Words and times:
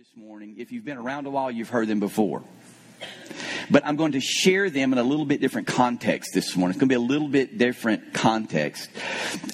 this 0.00 0.16
morning. 0.16 0.54
If 0.56 0.72
you've 0.72 0.86
been 0.86 0.96
around 0.96 1.26
a 1.26 1.30
while, 1.30 1.50
you've 1.50 1.68
heard 1.68 1.86
them 1.86 2.00
before. 2.00 2.42
But 3.70 3.86
I'm 3.86 3.96
going 3.96 4.12
to 4.12 4.20
share 4.20 4.68
them 4.70 4.92
in 4.92 4.98
a 4.98 5.02
little 5.02 5.24
bit 5.24 5.40
different 5.40 5.66
context 5.66 6.32
this 6.34 6.56
morning. 6.56 6.72
It's 6.72 6.80
going 6.80 6.88
to 6.88 6.92
be 6.92 6.96
a 6.96 7.06
little 7.06 7.28
bit 7.28 7.56
different 7.58 8.12
context. 8.12 8.90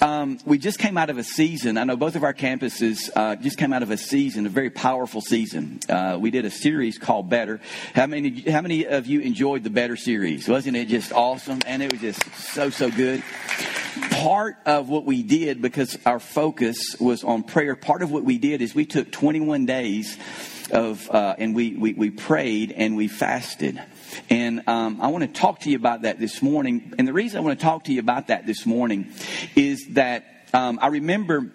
Um, 0.00 0.38
we 0.46 0.58
just 0.58 0.79
came 0.79 0.96
out 0.96 1.11
of 1.11 1.18
a 1.18 1.24
season. 1.24 1.77
I 1.79 1.84
know 1.84 1.96
both 1.96 2.16
of 2.16 2.24
our 2.24 2.34
campuses 2.34 3.10
uh, 3.14 3.37
just 3.37 3.58
came 3.58 3.72
out 3.72 3.82
of 3.82 3.90
a 3.90 3.96
season, 3.96 4.46
a 4.46 4.48
very 4.48 4.71
powerful 4.71 5.21
season. 5.21 5.80
Uh, 5.88 6.18
we 6.20 6.30
did 6.30 6.45
a 6.45 6.50
series 6.50 6.98
called 6.98 7.29
Better. 7.29 7.60
How 7.95 8.06
many? 8.06 8.41
How 8.50 8.60
many 8.60 8.87
of 8.87 9.06
you 9.06 9.20
enjoyed 9.20 9.64
the 9.64 9.70
Better 9.70 9.96
series? 9.96 10.48
Wasn't 10.48 10.77
it 10.77 10.88
just 10.88 11.12
awesome? 11.12 11.60
And 11.66 11.83
it 11.83 11.92
was 11.92 12.01
just 12.01 12.23
so 12.55 12.70
so 12.70 12.91
good 12.91 13.23
part 14.10 14.56
of 14.66 14.88
what 14.88 15.05
we 15.05 15.23
did, 15.23 15.62
because 15.62 15.98
our 16.05 16.19
focus 16.19 16.96
was 16.98 17.24
on 17.24 17.42
prayer, 17.42 17.77
part 17.77 18.02
of 18.02 18.10
what 18.10 18.24
we 18.24 18.38
did 18.38 18.60
is 18.60 18.74
we 18.74 18.87
took 18.87 19.10
21 19.10 19.66
days 19.66 20.16
of, 20.70 21.09
uh, 21.10 21.34
and 21.38 21.55
we, 21.55 21.74
we, 21.74 21.92
we, 21.92 22.10
prayed 22.10 22.73
and 22.73 22.96
we 22.96 23.09
fasted. 23.09 23.80
And 24.30 24.69
um, 24.69 25.01
I 25.01 25.09
want 25.09 25.23
to 25.23 25.41
talk 25.41 25.60
to 25.60 25.70
you 25.70 25.77
about 25.77 26.02
that 26.02 26.19
this 26.19 26.42
morning. 26.42 26.95
And 26.98 27.06
the 27.06 27.12
reason 27.12 27.38
I 27.38 27.41
want 27.42 27.59
to 27.59 27.65
talk 27.65 27.84
to 27.84 27.92
you 27.92 28.01
about 28.01 28.29
that 28.29 28.46
this 28.46 28.66
morning 28.66 29.12
is 29.55 29.87
that 29.91 30.24
um, 30.52 30.79
I 30.80 30.88
remember 30.88 31.51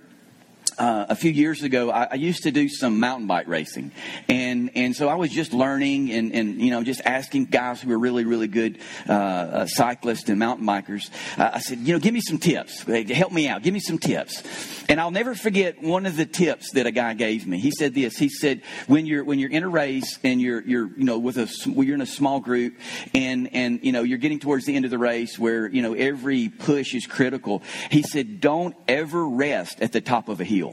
uh, 0.77 1.05
a 1.09 1.15
few 1.15 1.31
years 1.31 1.63
ago, 1.63 1.91
I, 1.91 2.09
I, 2.11 2.15
used 2.15 2.43
to 2.43 2.51
do 2.51 2.69
some 2.69 2.99
mountain 2.99 3.27
bike 3.27 3.47
racing, 3.47 3.91
and 4.27 4.71
and 4.75 4.95
so 4.95 5.07
I 5.07 5.15
was 5.15 5.31
just 5.31 5.53
learning 5.53 6.11
and 6.11 6.33
and 6.33 6.61
you 6.61 6.71
know 6.71 6.83
just 6.83 7.01
asking 7.05 7.45
guys 7.45 7.81
who 7.81 7.89
were 7.89 7.99
really 7.99 8.25
really 8.25 8.47
good 8.47 8.79
uh, 9.07 9.13
uh, 9.13 9.65
cyclists 9.67 10.29
and 10.29 10.39
mountain 10.39 10.65
bikers. 10.65 11.09
Uh, 11.37 11.51
I 11.53 11.59
said, 11.59 11.79
you 11.79 11.93
know, 11.93 11.99
give 11.99 12.13
me 12.13 12.21
some 12.21 12.37
tips, 12.37 12.83
help 12.83 13.31
me 13.31 13.47
out, 13.47 13.63
give 13.63 13.73
me 13.73 13.79
some 13.79 13.97
tips. 13.97 14.43
And 14.89 14.99
I'll 14.99 15.11
never 15.11 15.35
forget 15.35 15.81
one 15.81 16.05
of 16.05 16.17
the 16.17 16.25
tips 16.25 16.71
that 16.73 16.85
a 16.85 16.91
guy 16.91 17.13
gave 17.13 17.47
me. 17.47 17.59
He 17.59 17.71
said 17.71 17.93
this. 17.93 18.17
He 18.17 18.29
said, 18.29 18.61
when 18.87 19.05
you're 19.05 19.23
when 19.23 19.39
you're 19.39 19.51
in 19.51 19.63
a 19.63 19.69
race 19.69 20.19
and 20.23 20.41
you're 20.41 20.61
you're 20.61 20.87
you 20.97 21.03
know 21.03 21.19
with 21.19 21.37
a 21.37 21.49
you're 21.65 21.95
in 21.95 22.01
a 22.01 22.05
small 22.05 22.39
group 22.39 22.75
and 23.13 23.53
and 23.53 23.79
you 23.83 23.91
know 23.91 24.03
you're 24.03 24.17
getting 24.17 24.39
towards 24.39 24.65
the 24.65 24.75
end 24.75 24.85
of 24.85 24.91
the 24.91 24.97
race 24.97 25.39
where 25.39 25.67
you 25.67 25.81
know 25.81 25.93
every 25.93 26.49
push 26.49 26.93
is 26.93 27.05
critical. 27.05 27.61
He 27.89 28.03
said, 28.03 28.41
don't 28.41 28.75
ever 28.87 29.27
rest 29.27 29.81
at 29.81 29.91
the 29.91 30.01
top 30.01 30.29
of 30.29 30.41
a 30.41 30.43
hill. 30.43 30.70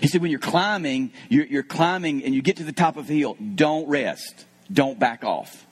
He 0.00 0.08
said, 0.08 0.20
when 0.20 0.30
you're 0.30 0.40
climbing, 0.40 1.12
you're, 1.28 1.46
you're 1.46 1.62
climbing 1.62 2.24
and 2.24 2.34
you 2.34 2.42
get 2.42 2.56
to 2.56 2.64
the 2.64 2.72
top 2.72 2.96
of 2.96 3.06
the 3.06 3.18
hill, 3.18 3.36
don't 3.54 3.88
rest. 3.88 4.46
Don't 4.72 4.98
back 4.98 5.24
off. 5.24 5.66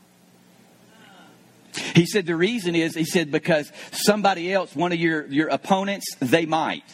He 1.95 2.07
said 2.07 2.25
the 2.27 2.37
reason 2.37 2.75
is, 2.75 2.95
he 2.95 3.05
said, 3.05 3.31
because 3.31 3.71
somebody 3.93 4.53
else, 4.53 4.75
one 4.75 4.93
of 4.93 4.99
your, 4.99 5.27
your 5.27 5.49
opponents, 5.49 6.07
they 6.21 6.47
might. 6.47 6.85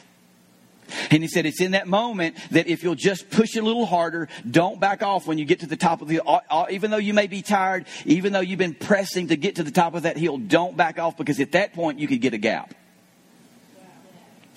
And 1.11 1.23
he 1.23 1.29
said, 1.29 1.47
it's 1.47 1.61
in 1.61 1.71
that 1.71 1.87
moment 1.87 2.37
that 2.51 2.67
if 2.67 2.83
you'll 2.83 2.95
just 2.95 3.31
push 3.31 3.57
a 3.57 3.63
little 3.63 3.87
harder, 3.87 4.29
don't 4.49 4.81
back 4.81 5.03
off 5.03 5.27
when 5.27 5.39
you 5.39 5.45
get 5.45 5.61
to 5.61 5.67
the 5.67 5.77
top 5.77 6.03
of 6.03 6.09
the, 6.09 6.21
uh, 6.21 6.41
uh, 6.51 6.67
even 6.71 6.91
though 6.91 6.99
you 6.99 7.15
may 7.15 7.29
be 7.29 7.43
tired, 7.43 7.87
even 8.05 8.33
though 8.33 8.41
you've 8.41 8.59
been 8.59 8.75
pressing 8.75 9.29
to 9.29 9.37
get 9.37 9.57
to 9.57 9.63
the 9.63 9.71
top 9.71 9.95
of 9.95 10.03
that 10.03 10.17
hill, 10.17 10.37
don't 10.39 10.77
back 10.77 10.99
off 10.99 11.17
because 11.17 11.41
at 11.41 11.53
that 11.53 11.73
point 11.73 11.99
you 11.99 12.09
could 12.09 12.21
get 12.21 12.35
a 12.35 12.39
gap. 12.39 12.75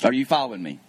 Are 0.03 0.13
you 0.13 0.25
following 0.25 0.61
me? 0.61 0.79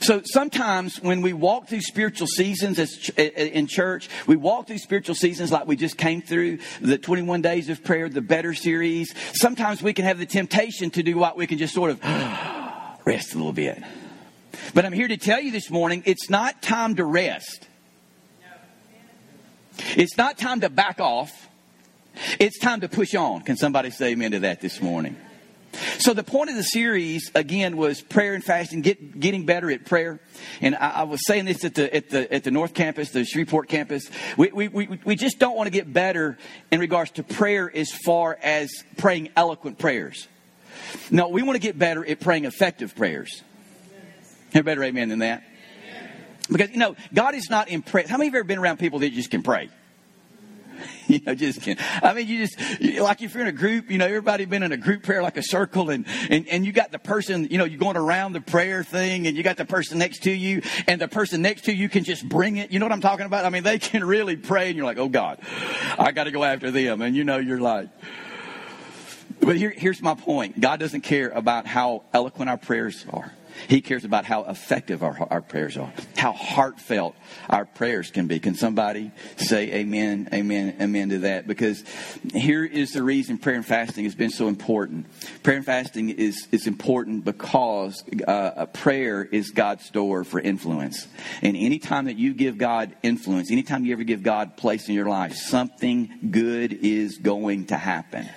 So 0.00 0.22
sometimes 0.24 1.00
when 1.00 1.22
we 1.22 1.32
walk 1.32 1.68
through 1.68 1.82
spiritual 1.82 2.26
seasons 2.26 2.78
as 2.78 3.08
in 3.16 3.66
church, 3.66 4.08
we 4.26 4.36
walk 4.36 4.66
through 4.66 4.78
spiritual 4.78 5.14
seasons 5.14 5.52
like 5.52 5.66
we 5.66 5.76
just 5.76 5.96
came 5.96 6.22
through 6.22 6.58
the 6.80 6.98
21 6.98 7.42
days 7.42 7.68
of 7.68 7.84
prayer, 7.84 8.08
the 8.08 8.20
better 8.20 8.54
series. 8.54 9.14
Sometimes 9.34 9.82
we 9.82 9.92
can 9.92 10.04
have 10.04 10.18
the 10.18 10.26
temptation 10.26 10.90
to 10.90 11.02
do 11.02 11.16
what 11.16 11.36
we 11.36 11.46
can 11.46 11.58
just 11.58 11.74
sort 11.74 11.90
of 11.90 12.02
rest 13.04 13.34
a 13.34 13.36
little 13.36 13.52
bit. 13.52 13.82
But 14.74 14.84
I'm 14.84 14.92
here 14.92 15.08
to 15.08 15.16
tell 15.16 15.40
you 15.40 15.50
this 15.50 15.70
morning, 15.70 16.02
it's 16.06 16.30
not 16.30 16.62
time 16.62 16.96
to 16.96 17.04
rest. 17.04 17.68
It's 19.96 20.16
not 20.16 20.38
time 20.38 20.60
to 20.60 20.68
back 20.68 21.00
off. 21.00 21.48
It's 22.38 22.58
time 22.58 22.80
to 22.80 22.88
push 22.88 23.14
on. 23.14 23.42
Can 23.42 23.56
somebody 23.56 23.90
say 23.90 24.10
amen 24.10 24.32
to 24.32 24.40
that 24.40 24.60
this 24.60 24.82
morning? 24.82 25.16
So 26.00 26.14
the 26.14 26.24
point 26.24 26.48
of 26.48 26.56
the 26.56 26.62
series 26.62 27.30
again 27.34 27.76
was 27.76 28.00
prayer 28.00 28.32
and 28.32 28.42
fasting, 28.42 28.80
get, 28.80 29.20
getting 29.20 29.44
better 29.44 29.70
at 29.70 29.84
prayer. 29.84 30.18
And 30.62 30.74
I, 30.74 30.90
I, 30.90 31.02
was 31.02 31.20
saying 31.26 31.44
this 31.44 31.62
at 31.62 31.74
the 31.74 31.94
at 31.94 32.08
the 32.08 32.32
at 32.32 32.42
the 32.42 32.50
North 32.50 32.72
Campus, 32.72 33.10
the 33.10 33.22
Shreveport 33.22 33.68
campus. 33.68 34.10
We, 34.38 34.50
we 34.50 34.68
we 34.68 34.98
we 35.04 35.14
just 35.14 35.38
don't 35.38 35.56
want 35.58 35.66
to 35.66 35.70
get 35.70 35.92
better 35.92 36.38
in 36.70 36.80
regards 36.80 37.10
to 37.12 37.22
prayer 37.22 37.70
as 37.74 37.92
far 37.92 38.38
as 38.42 38.70
praying 38.96 39.28
eloquent 39.36 39.78
prayers. 39.78 40.26
No, 41.10 41.28
we 41.28 41.42
want 41.42 41.56
to 41.56 41.60
get 41.60 41.78
better 41.78 42.02
at 42.06 42.18
praying 42.18 42.46
effective 42.46 42.96
prayers. 42.96 43.42
Have 44.54 44.64
better 44.64 44.82
amen 44.82 45.10
than 45.10 45.18
that. 45.18 45.44
Because 46.50 46.70
you 46.70 46.78
know 46.78 46.96
God 47.12 47.34
is 47.34 47.50
not 47.50 47.68
impressed. 47.68 48.08
How 48.08 48.16
many 48.16 48.28
of 48.28 48.32
you 48.32 48.38
have 48.38 48.44
ever 48.44 48.48
been 48.48 48.58
around 48.58 48.78
people 48.78 49.00
that 49.00 49.12
just 49.12 49.30
can 49.30 49.42
pray? 49.42 49.68
you 51.20 51.20
know, 51.26 51.34
just 51.34 51.62
can. 51.62 51.76
I 52.02 52.14
mean, 52.14 52.28
you 52.28 52.46
just, 52.46 53.00
like 53.00 53.20
if 53.20 53.34
you're 53.34 53.42
in 53.42 53.48
a 53.48 53.52
group, 53.52 53.90
you 53.90 53.98
know, 53.98 54.06
everybody 54.06 54.44
been 54.44 54.62
in 54.62 54.70
a 54.70 54.76
group 54.76 55.02
prayer 55.02 55.22
like 55.22 55.36
a 55.36 55.42
circle 55.42 55.90
and, 55.90 56.06
and, 56.28 56.46
and 56.48 56.64
you 56.64 56.72
got 56.72 56.92
the 56.92 57.00
person, 57.00 57.48
you 57.50 57.58
know, 57.58 57.64
you're 57.64 57.80
going 57.80 57.96
around 57.96 58.32
the 58.32 58.40
prayer 58.40 58.84
thing 58.84 59.26
and 59.26 59.36
you 59.36 59.42
got 59.42 59.56
the 59.56 59.64
person 59.64 59.98
next 59.98 60.22
to 60.22 60.30
you 60.30 60.62
and 60.86 61.00
the 61.00 61.08
person 61.08 61.42
next 61.42 61.62
to 61.62 61.74
you 61.74 61.88
can 61.88 62.04
just 62.04 62.28
bring 62.28 62.58
it. 62.58 62.70
You 62.70 62.78
know 62.78 62.84
what 62.84 62.92
I'm 62.92 63.00
talking 63.00 63.26
about? 63.26 63.44
I 63.44 63.50
mean, 63.50 63.64
they 63.64 63.80
can 63.80 64.04
really 64.04 64.36
pray 64.36 64.68
and 64.68 64.76
you're 64.76 64.86
like, 64.86 64.98
oh 64.98 65.08
God, 65.08 65.40
I 65.98 66.12
got 66.12 66.24
to 66.24 66.30
go 66.30 66.44
after 66.44 66.70
them. 66.70 67.02
And 67.02 67.16
you 67.16 67.24
know, 67.24 67.38
you're 67.38 67.60
like, 67.60 67.88
but 69.40 69.56
here, 69.56 69.70
here's 69.70 70.00
my 70.00 70.14
point. 70.14 70.60
God 70.60 70.78
doesn't 70.78 71.00
care 71.00 71.30
about 71.30 71.66
how 71.66 72.04
eloquent 72.12 72.50
our 72.50 72.58
prayers 72.58 73.04
are. 73.10 73.32
He 73.68 73.80
cares 73.80 74.04
about 74.04 74.24
how 74.24 74.44
effective 74.44 75.02
our, 75.02 75.26
our 75.30 75.40
prayers 75.40 75.76
are, 75.76 75.92
how 76.16 76.32
heartfelt 76.32 77.14
our 77.48 77.64
prayers 77.64 78.10
can 78.10 78.26
be. 78.26 78.38
Can 78.38 78.54
somebody 78.54 79.10
say 79.36 79.72
amen, 79.72 80.28
amen, 80.32 80.76
amen 80.80 81.08
to 81.10 81.18
that? 81.20 81.46
Because 81.46 81.84
here 82.32 82.64
is 82.64 82.92
the 82.92 83.02
reason 83.02 83.38
prayer 83.38 83.56
and 83.56 83.66
fasting 83.66 84.04
has 84.04 84.14
been 84.14 84.30
so 84.30 84.48
important. 84.48 85.06
Prayer 85.42 85.58
and 85.58 85.66
fasting 85.66 86.10
is, 86.10 86.48
is 86.52 86.66
important 86.66 87.24
because 87.24 88.02
uh, 88.26 88.66
prayer 88.66 89.24
is 89.24 89.50
God's 89.50 89.88
door 89.90 90.24
for 90.24 90.40
influence. 90.40 91.06
And 91.42 91.56
anytime 91.56 92.06
that 92.06 92.16
you 92.16 92.34
give 92.34 92.58
God 92.58 92.94
influence, 93.02 93.50
anytime 93.50 93.84
you 93.84 93.92
ever 93.92 94.04
give 94.04 94.22
God 94.22 94.56
place 94.56 94.88
in 94.88 94.94
your 94.94 95.08
life, 95.08 95.34
something 95.34 96.30
good 96.30 96.72
is 96.72 97.18
going 97.18 97.66
to 97.66 97.76
happen. 97.76 98.28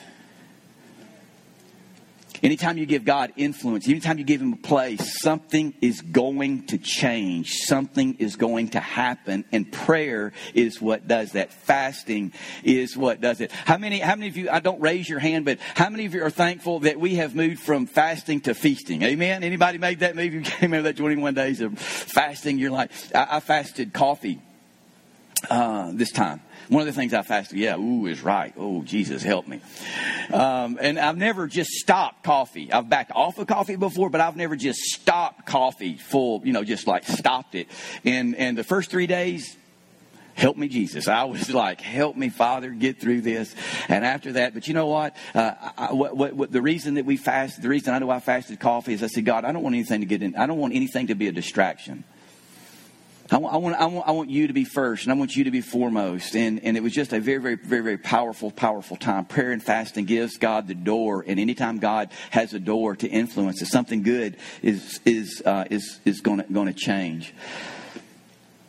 Anytime 2.44 2.78
you 2.78 2.86
give 2.86 3.06
God 3.06 3.32
influence, 3.38 3.88
anytime 3.88 4.18
you 4.18 4.26
give 4.26 4.42
Him 4.42 4.52
a 4.52 4.58
place, 4.58 5.22
something 5.22 5.74
is 5.80 6.02
going 6.02 6.66
to 6.68 6.78
change. 6.78 7.54
Something 7.54 8.16
is 8.20 8.36
going 8.36 8.72
to 8.72 8.82
happen. 8.82 9.46
And 9.54 9.72
prayer 9.72 10.34
is 10.54 10.82
what 10.82 11.08
does 11.08 11.32
that. 11.32 11.54
Fasting 11.54 12.34
is 12.62 12.98
what 12.98 13.22
does 13.22 13.40
it. 13.40 13.50
How 13.52 13.78
many, 13.78 14.00
how 14.00 14.18
many 14.18 14.28
of 14.28 14.36
you, 14.36 14.50
I 14.50 14.60
don't 14.60 14.82
raise 14.82 15.08
your 15.08 15.20
hand, 15.20 15.46
but 15.46 15.60
how 15.74 15.90
many 15.90 16.06
of 16.06 16.14
you 16.14 16.22
are 16.22 16.30
thankful 16.30 16.82
that 16.82 17.00
we 17.00 17.16
have 17.16 17.34
moved 17.34 17.62
from 17.62 17.86
fasting 17.86 18.42
to 18.42 18.54
feasting? 18.54 19.04
Amen? 19.04 19.42
Anybody 19.46 19.78
made 19.78 20.00
that 20.00 20.18
move? 20.18 20.34
You 20.34 20.42
came 20.42 20.74
out 20.74 20.84
that 20.84 20.98
21 20.98 21.34
days 21.34 21.62
of 21.62 21.80
fasting. 21.80 22.60
You're 22.60 22.72
like, 22.72 22.92
I, 23.16 23.38
I 23.38 23.40
fasted 23.40 23.94
coffee 23.94 24.42
uh, 25.50 25.92
this 25.94 26.12
time. 26.12 26.42
One 26.70 26.82
of 26.82 26.88
the 26.88 26.94
things 26.94 27.14
I 27.14 27.22
fasted, 27.22 27.58
yeah, 27.58 27.78
ooh, 27.78 28.06
is 28.06 28.22
right. 28.22 28.54
Oh, 28.58 28.84
Jesus, 28.84 29.24
help 29.24 29.48
me. 29.48 29.62
Um, 30.32 30.78
and 30.80 30.98
I've 30.98 31.18
never 31.18 31.48
just 31.48 31.72
stopped 31.72 32.24
coffee. 32.24 32.72
I've 32.72 32.90
backed 32.90 33.12
off 33.12 33.38
of 33.38 33.48
coffee 33.48 33.76
before, 33.76 34.10
but 34.10 34.22
I've 34.22 34.36
never 34.36 34.56
just 34.56 34.80
stopped 34.80 35.46
coffee 35.46 35.98
full, 35.98 36.42
you 36.46 36.54
know, 36.54 36.64
just 36.64 36.88
like 36.88 37.06
stopped 37.06 37.56
it. 37.56 37.68
And, 38.06 38.36
and 38.36 38.58
the 38.58 38.64
first 38.64 38.90
three 38.90 39.08
days, 39.08 39.58
help 40.36 40.58
me 40.58 40.68
jesus 40.68 41.08
i 41.08 41.24
was 41.24 41.50
like 41.54 41.80
help 41.80 42.16
me 42.16 42.30
father 42.30 42.72
get 42.72 43.00
through 43.00 43.22
this 43.22 43.54
and 43.88 44.04
after 44.04 44.34
that 44.34 44.54
but 44.54 44.68
you 44.68 44.74
know 44.74 44.88
what, 44.88 45.16
uh, 45.36 45.52
I, 45.78 45.94
what, 45.94 46.18
what, 46.18 46.34
what, 46.34 46.52
the 46.52 46.62
reason 46.62 46.96
that 46.96 47.06
we 47.06 47.18
fast 47.18 47.62
the 47.62 47.70
reason 47.70 47.94
i 47.94 48.00
know 48.00 48.10
i 48.10 48.20
fasted 48.20 48.60
coffee 48.60 48.94
is 48.94 49.04
i 49.04 49.08
said 49.08 49.26
god 49.26 49.46
i 49.46 49.52
don't 49.52 49.64
want 49.64 49.76
anything 49.76 50.00
to 50.00 50.06
get 50.06 50.24
in 50.24 50.36
i 50.36 50.46
don't 50.46 50.58
want 50.58 50.74
anything 50.74 51.08
to 51.08 51.16
be 51.16 51.28
a 51.28 51.32
distraction 51.32 52.04
I 53.34 53.38
want, 53.38 53.54
I 53.56 53.58
want, 53.58 53.76
I 53.78 53.86
want, 53.88 54.08
I 54.08 54.12
want 54.12 54.30
you 54.30 54.46
to 54.46 54.54
be 54.54 54.64
first, 54.64 55.06
and 55.06 55.12
I 55.12 55.16
want 55.16 55.36
you 55.36 55.46
to 55.46 55.52
be 55.52 55.62
foremost. 55.62 56.36
And, 56.36 56.64
and 56.64 56.78
it 56.78 56.84
was 56.84 56.94
just 56.94 57.14
a 57.14 57.20
very, 57.20 57.40
very, 57.40 57.56
very, 57.56 57.82
very 57.82 57.98
powerful, 57.98 58.52
powerful 58.52 58.96
time. 58.96 59.26
Prayer 59.26 59.52
and 59.52 59.64
fasting 59.64 60.06
gives 60.06 60.38
God 60.38 60.68
the 60.68 60.76
door, 60.76 61.26
and 61.26 61.40
anytime 61.40 61.80
God 61.80 62.12
has 62.30 62.54
a 62.54 62.60
door 62.60 62.96
to 62.98 63.08
influence, 63.08 63.64
if 63.64 63.70
something 63.70 64.04
good 64.04 64.38
is 64.62 65.00
is 65.04 65.42
uh, 65.46 65.66
is 65.72 66.00
is 66.06 66.22
going 66.22 66.44
to 66.44 66.74
change. 66.74 67.34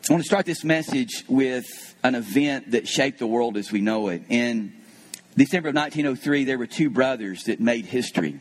I 0.08 0.12
want 0.14 0.22
to 0.22 0.26
start 0.26 0.46
this 0.46 0.64
message 0.64 1.24
with 1.28 1.94
an 2.02 2.14
event 2.14 2.70
that 2.70 2.88
shaped 2.88 3.18
the 3.18 3.26
world 3.26 3.58
as 3.58 3.70
we 3.70 3.82
know 3.82 4.08
it. 4.08 4.22
In 4.30 4.72
December 5.36 5.70
of 5.70 5.74
1903, 5.74 6.44
there 6.44 6.56
were 6.56 6.66
two 6.66 6.88
brothers 6.88 7.44
that 7.44 7.60
made 7.60 7.84
history. 7.84 8.40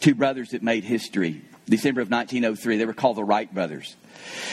Two 0.00 0.14
brothers 0.14 0.50
that 0.50 0.62
made 0.62 0.84
history. 0.84 1.42
December 1.68 2.00
of 2.00 2.10
1903, 2.10 2.76
they 2.76 2.84
were 2.84 2.92
called 2.92 3.16
the 3.16 3.24
Wright 3.24 3.52
brothers. 3.52 3.96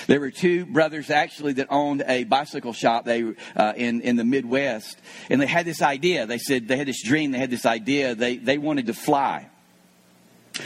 There 0.07 0.19
were 0.19 0.31
two 0.31 0.65
brothers 0.65 1.09
actually 1.09 1.53
that 1.53 1.67
owned 1.69 2.03
a 2.07 2.23
bicycle 2.23 2.73
shop 2.73 3.05
they, 3.05 3.33
uh, 3.55 3.73
in, 3.75 4.01
in 4.01 4.15
the 4.15 4.23
Midwest. 4.23 4.97
And 5.29 5.41
they 5.41 5.45
had 5.45 5.65
this 5.65 5.81
idea. 5.81 6.25
They 6.25 6.37
said 6.37 6.67
they 6.67 6.77
had 6.77 6.87
this 6.87 7.03
dream. 7.03 7.31
They 7.31 7.39
had 7.39 7.49
this 7.49 7.65
idea. 7.65 8.15
They, 8.15 8.37
they 8.37 8.57
wanted 8.57 8.87
to 8.87 8.93
fly. 8.93 9.49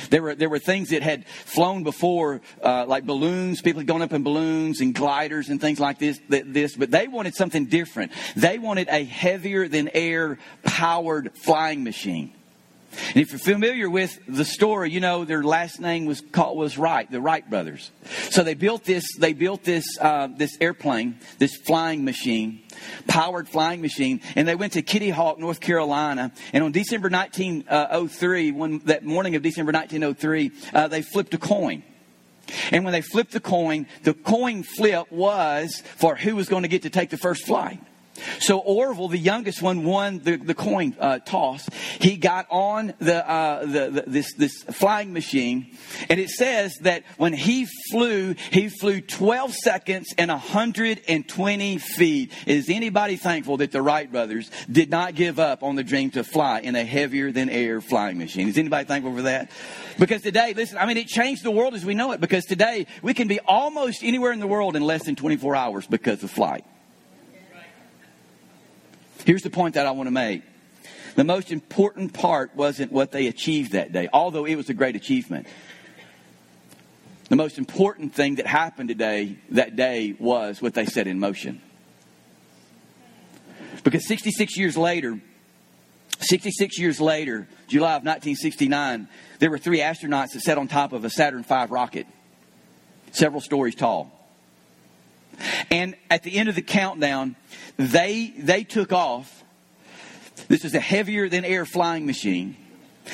There 0.10 0.22
were, 0.22 0.36
there 0.36 0.50
were 0.50 0.60
things 0.60 0.90
that 0.90 1.04
had 1.04 1.28
flown 1.28 1.84
before, 1.84 2.42
uh, 2.64 2.86
like 2.88 3.06
balloons. 3.06 3.62
People 3.62 3.82
had 3.82 3.88
gone 3.88 4.02
up 4.02 4.14
in 4.14 4.24
balloons 4.24 4.82
and 4.82 4.94
gliders 4.94 5.50
and 5.50 5.62
things 5.62 5.80
like 5.80 6.00
this, 6.00 6.20
this, 6.28 6.76
but 6.76 6.92
they 6.92 7.08
wanted 7.08 7.36
something 7.36 7.66
different. 7.66 8.12
They 8.36 8.58
wanted 8.58 8.88
a 8.90 9.04
heavier 9.04 9.68
than 9.68 9.90
air 9.94 10.40
powered 10.64 11.32
flying 11.36 11.84
machine. 11.84 12.35
And 13.10 13.18
if 13.18 13.32
you're 13.32 13.40
familiar 13.40 13.90
with 13.90 14.20
the 14.28 14.46
story, 14.46 14.92
you 14.92 15.00
know 15.00 15.26
their 15.26 15.44
last 15.44 15.80
name 15.80 16.06
was 16.06 16.22
called 16.22 16.58
was 16.58 16.78
Wright, 16.78 17.10
the 17.10 17.22
Wright 17.22 17.48
brothers. 17.50 17.92
So 18.30 18.44
they 18.44 18.54
built 18.54 18.84
this. 18.84 19.06
They 19.18 19.34
built 19.34 19.64
this 19.64 19.86
uh, 20.00 20.28
this 20.36 20.58
airplane, 20.62 21.20
this 21.40 21.56
flying 21.56 22.06
machine, 22.06 22.62
powered 23.08 23.48
flying 23.48 23.82
machine, 23.82 24.22
and 24.36 24.48
they 24.48 24.56
went 24.56 24.74
to 24.74 24.82
Kitty 24.82 25.10
Hawk, 25.10 25.40
North 25.40 25.60
Carolina. 25.60 26.32
And 26.54 26.64
on 26.64 26.72
December 26.72 27.10
1903, 27.10 28.52
when 28.52 28.80
that 28.86 29.04
morning 29.04 29.36
of 29.36 29.42
December 29.42 29.72
1903, 29.72 30.52
uh, 30.74 30.88
they 30.88 31.02
flipped 31.02 31.34
a 31.34 31.38
coin. 31.38 31.84
And 32.72 32.84
when 32.84 32.92
they 32.92 33.02
flipped 33.02 33.32
the 33.32 33.40
coin, 33.40 33.88
the 34.04 34.14
coin 34.14 34.64
flip 34.64 35.12
was 35.12 35.82
for 35.98 36.16
who 36.16 36.36
was 36.36 36.48
going 36.48 36.62
to 36.64 36.70
get 36.70 36.84
to 36.84 36.90
take 36.90 37.10
the 37.10 37.18
first 37.18 37.46
flight. 37.46 37.80
So 38.40 38.60
Orville, 38.60 39.08
the 39.08 39.18
youngest 39.18 39.62
one, 39.62 39.84
won 39.84 40.20
the, 40.20 40.38
the 40.38 40.54
coin 40.54 40.96
uh, 41.00 41.20
toss. 41.20 41.68
He 42.00 42.18
got 42.18 42.48
on 42.50 42.94
the, 43.00 43.30
uh, 43.30 43.66
the, 43.66 43.90
the, 43.90 44.04
this 44.08 44.34
this 44.34 44.64
flying 44.64 45.14
machine, 45.14 45.76
and 46.10 46.20
it 46.20 46.30
says 46.30 46.76
that 46.82 47.04
when 47.18 47.34
he 47.34 47.68
flew, 47.92 48.36
he 48.52 48.70
flew 48.70 49.02
12 49.02 49.54
seconds 49.54 50.14
and 50.18 50.30
120 50.30 51.78
feet. 51.78 52.32
Is 52.46 52.70
anybody 52.70 53.18
thankful 53.18 53.58
that 53.58 53.72
the 53.72 53.82
Wright 53.82 54.12
brothers 54.12 54.50
did 54.72 54.90
not 54.90 55.16
give 55.16 55.40
up 55.40 55.64
on 55.64 55.76
the 55.76 55.84
dream 55.84 56.12
to 56.12 56.24
fly 56.24 56.60
in 56.62 56.76
a 56.76 56.84
heavier 56.84 57.32
than 57.32 57.50
air 57.50 57.82
flying 57.82 58.18
machine? 58.18 58.48
Is 58.48 58.58
anybody 58.58 58.86
thankful 58.86 59.16
for 59.16 59.24
that? 59.24 59.52
Because 59.98 60.22
today, 60.22 60.54
listen, 60.54 60.78
I 60.78 60.86
mean, 60.86 60.98
it 60.98 61.08
changed 61.08 61.44
the 61.44 61.52
world 61.52 61.74
as 61.74 61.86
we 61.86 61.94
know 61.94 62.12
it. 62.12 62.22
Because 62.22 62.46
today 62.46 62.88
we 63.02 63.14
can 63.14 63.28
be 63.28 63.40
almost 63.42 64.04
anywhere 64.04 64.32
in 64.32 64.40
the 64.40 64.48
world 64.48 64.76
in 64.76 64.84
less 64.84 65.04
than 65.04 65.16
24 65.16 65.56
hours 65.56 65.88
because 65.88 66.24
of 66.24 66.32
flight. 66.32 66.66
Here's 69.25 69.42
the 69.42 69.50
point 69.50 69.74
that 69.74 69.88
I 69.88 69.92
want 69.92 70.07
to 70.07 70.12
make. 70.12 70.44
The 71.16 71.24
most 71.24 71.51
important 71.51 72.13
part 72.13 72.56
wasn't 72.56 72.92
what 72.92 73.12
they 73.12 73.25
achieved 73.27 73.72
that 73.72 73.92
day, 73.92 74.07
although 74.13 74.45
it 74.45 74.56
was 74.56 74.69
a 74.69 74.74
great 74.74 74.95
achievement. 74.95 75.48
The 77.30 77.36
most 77.36 77.57
important 77.57 78.13
thing 78.13 78.36
that 78.36 78.45
happened 78.45 78.89
today, 78.89 79.38
that 79.50 79.75
day, 79.75 80.16
was 80.19 80.62
what 80.62 80.75
they 80.75 80.86
set 80.86 81.07
in 81.07 81.19
motion. 81.19 81.60
Because 83.83 84.07
66 84.07 84.57
years 84.57 84.77
later, 84.77 85.19
66 86.19 86.77
years 86.77 87.01
later, 87.01 87.48
July 87.68 87.95
of 87.95 88.04
1969, 88.04 89.07
there 89.39 89.50
were 89.50 89.57
three 89.57 89.80
astronauts 89.80 90.33
that 90.33 90.42
sat 90.42 90.60
on 90.60 90.68
top 90.68 90.94
of 90.94 91.04
a 91.04 91.10
Saturn 91.10 91.44
V 91.44 91.66
rocket, 91.69 92.06
several 93.12 93.42
stories 93.42 93.74
tall. 93.74 94.15
And 95.72 95.96
at 96.10 96.24
the 96.24 96.38
end 96.38 96.50
of 96.50 96.56
the 96.56 96.62
countdown, 96.62 97.36
they, 97.78 98.34
they 98.38 98.64
took 98.64 98.92
off. 98.92 99.44
This 100.48 100.66
is 100.66 100.74
a 100.74 100.80
heavier 100.80 101.30
than 101.30 101.46
air 101.46 101.66
flying 101.66 102.06
machine. 102.06 102.58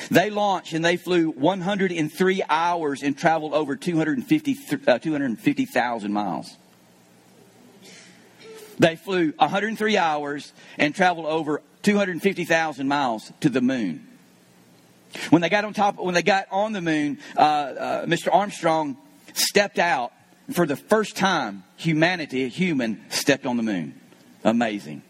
They 0.09 0.29
launched 0.29 0.73
and 0.73 0.83
they 0.83 0.97
flew 0.97 1.31
103 1.31 2.43
hours 2.49 3.03
and 3.03 3.17
traveled 3.17 3.53
over 3.53 3.75
250,000 3.75 4.87
uh, 4.87 4.99
250, 4.99 6.07
miles. 6.07 6.57
They 8.79 8.95
flew 8.95 9.33
103 9.37 9.97
hours 9.97 10.53
and 10.77 10.95
traveled 10.95 11.25
over 11.25 11.61
250,000 11.83 12.87
miles 12.87 13.31
to 13.41 13.49
the 13.49 13.61
moon. 13.61 14.07
When 15.29 15.41
they 15.41 15.49
got 15.49 15.65
on 15.65 15.73
top, 15.73 15.97
when 15.97 16.13
they 16.13 16.23
got 16.23 16.47
on 16.51 16.71
the 16.71 16.81
moon, 16.81 17.19
uh, 17.35 17.39
uh, 17.41 18.05
Mr. 18.05 18.33
Armstrong 18.33 18.97
stepped 19.33 19.77
out 19.77 20.13
for 20.53 20.65
the 20.65 20.75
first 20.75 21.15
time, 21.15 21.63
humanity, 21.77 22.43
a 22.43 22.47
human, 22.47 23.03
stepped 23.09 23.45
on 23.45 23.57
the 23.57 23.63
moon. 23.63 23.99
Amazing. 24.43 25.03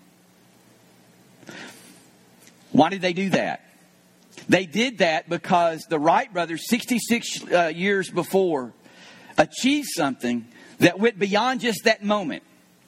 Why 2.72 2.90
did 2.90 3.02
they 3.02 3.14
do 3.14 3.30
that? 3.32 3.66
They 4.50 4.66
did 4.66 5.00
that 5.00 5.30
because 5.30 5.86
the 5.90 6.00
Wright 6.00 6.32
brothers, 6.32 6.68
66 6.68 7.52
uh, 7.52 7.72
years 7.74 8.10
before, 8.10 8.74
achieved 9.38 9.88
something 9.96 10.48
that 10.80 11.00
went 11.00 11.20
beyond 11.20 11.62
just 11.62 11.84
that 11.86 12.04
moment, 12.04 12.44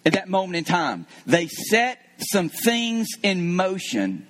at 0.05 0.13
that 0.13 0.27
moment 0.27 0.55
in 0.55 0.63
time. 0.63 1.05
They 1.25 1.47
set 1.47 1.99
some 2.31 2.49
things 2.49 3.07
in 3.21 3.55
motion 3.55 4.27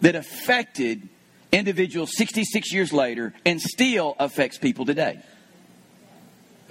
that 0.00 0.14
affected 0.14 1.08
individuals 1.52 2.16
66 2.16 2.72
years 2.72 2.92
later 2.92 3.32
and 3.44 3.60
still 3.60 4.16
affects 4.18 4.58
people 4.58 4.84
today. 4.84 5.20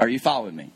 Are 0.04 0.10
you 0.10 0.20
following 0.20 0.54
me? 0.54 0.70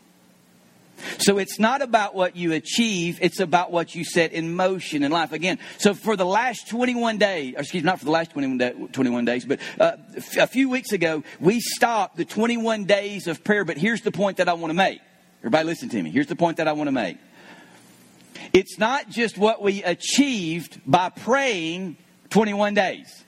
So 1.19 1.37
it's 1.37 1.59
not 1.59 1.81
about 1.81 2.15
what 2.15 2.37
you 2.37 2.53
achieve, 2.53 3.19
it's 3.21 3.41
about 3.41 3.73
what 3.73 3.93
you 3.93 4.05
set 4.05 4.31
in 4.31 4.55
motion 4.55 5.03
in 5.03 5.11
life. 5.11 5.33
Again, 5.33 5.59
so 5.79 5.93
for 5.93 6.15
the 6.15 6.25
last 6.25 6.69
21 6.69 7.17
days, 7.17 7.53
excuse 7.57 7.83
me, 7.83 7.87
not 7.87 7.99
for 7.99 8.05
the 8.05 8.11
last 8.11 8.31
21, 8.31 8.57
day, 8.57 8.73
21 8.93 9.25
days, 9.25 9.43
but 9.43 9.59
uh, 9.81 9.97
a 10.37 10.47
few 10.47 10.69
weeks 10.69 10.93
ago, 10.93 11.25
we 11.41 11.59
stopped 11.59 12.15
the 12.15 12.23
21 12.23 12.85
days 12.85 13.27
of 13.27 13.43
prayer. 13.43 13.65
But 13.65 13.77
here's 13.77 13.99
the 13.99 14.13
point 14.13 14.37
that 14.37 14.47
I 14.47 14.53
want 14.53 14.69
to 14.69 14.75
make. 14.75 15.01
Everybody 15.41 15.65
listen 15.65 15.89
to 15.89 16.01
me. 16.01 16.09
Here's 16.09 16.27
the 16.27 16.37
point 16.37 16.55
that 16.55 16.69
I 16.69 16.71
want 16.71 16.87
to 16.87 16.93
make. 16.93 17.17
It's 18.53 18.79
not 18.79 19.09
just 19.09 19.37
what 19.37 19.61
we 19.61 19.83
achieved 19.83 20.79
by 20.85 21.09
praying 21.09 21.97
21 22.29 22.75
days. 22.75 23.25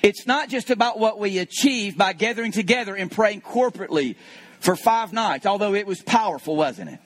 It's 0.00 0.28
not 0.28 0.48
just 0.48 0.70
about 0.70 1.00
what 1.00 1.18
we 1.18 1.38
achieved 1.38 1.98
by 1.98 2.12
gathering 2.12 2.52
together 2.52 2.94
and 2.94 3.10
praying 3.10 3.40
corporately 3.40 4.14
for 4.60 4.76
five 4.76 5.12
nights, 5.12 5.46
although 5.46 5.74
it 5.74 5.86
was 5.86 6.02
powerful, 6.02 6.56
wasn't 6.56 6.90
it? 6.90 7.00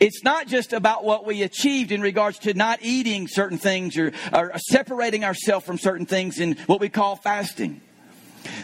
It's 0.00 0.22
not 0.22 0.46
just 0.46 0.72
about 0.72 1.04
what 1.04 1.26
we 1.26 1.42
achieved 1.42 1.92
in 1.92 2.00
regards 2.00 2.38
to 2.40 2.54
not 2.54 2.80
eating 2.82 3.26
certain 3.28 3.58
things 3.58 3.96
or, 3.96 4.12
or 4.32 4.52
separating 4.70 5.24
ourselves 5.24 5.64
from 5.64 5.78
certain 5.78 6.06
things 6.06 6.38
in 6.40 6.56
what 6.66 6.80
we 6.80 6.88
call 6.88 7.16
fasting. 7.16 7.80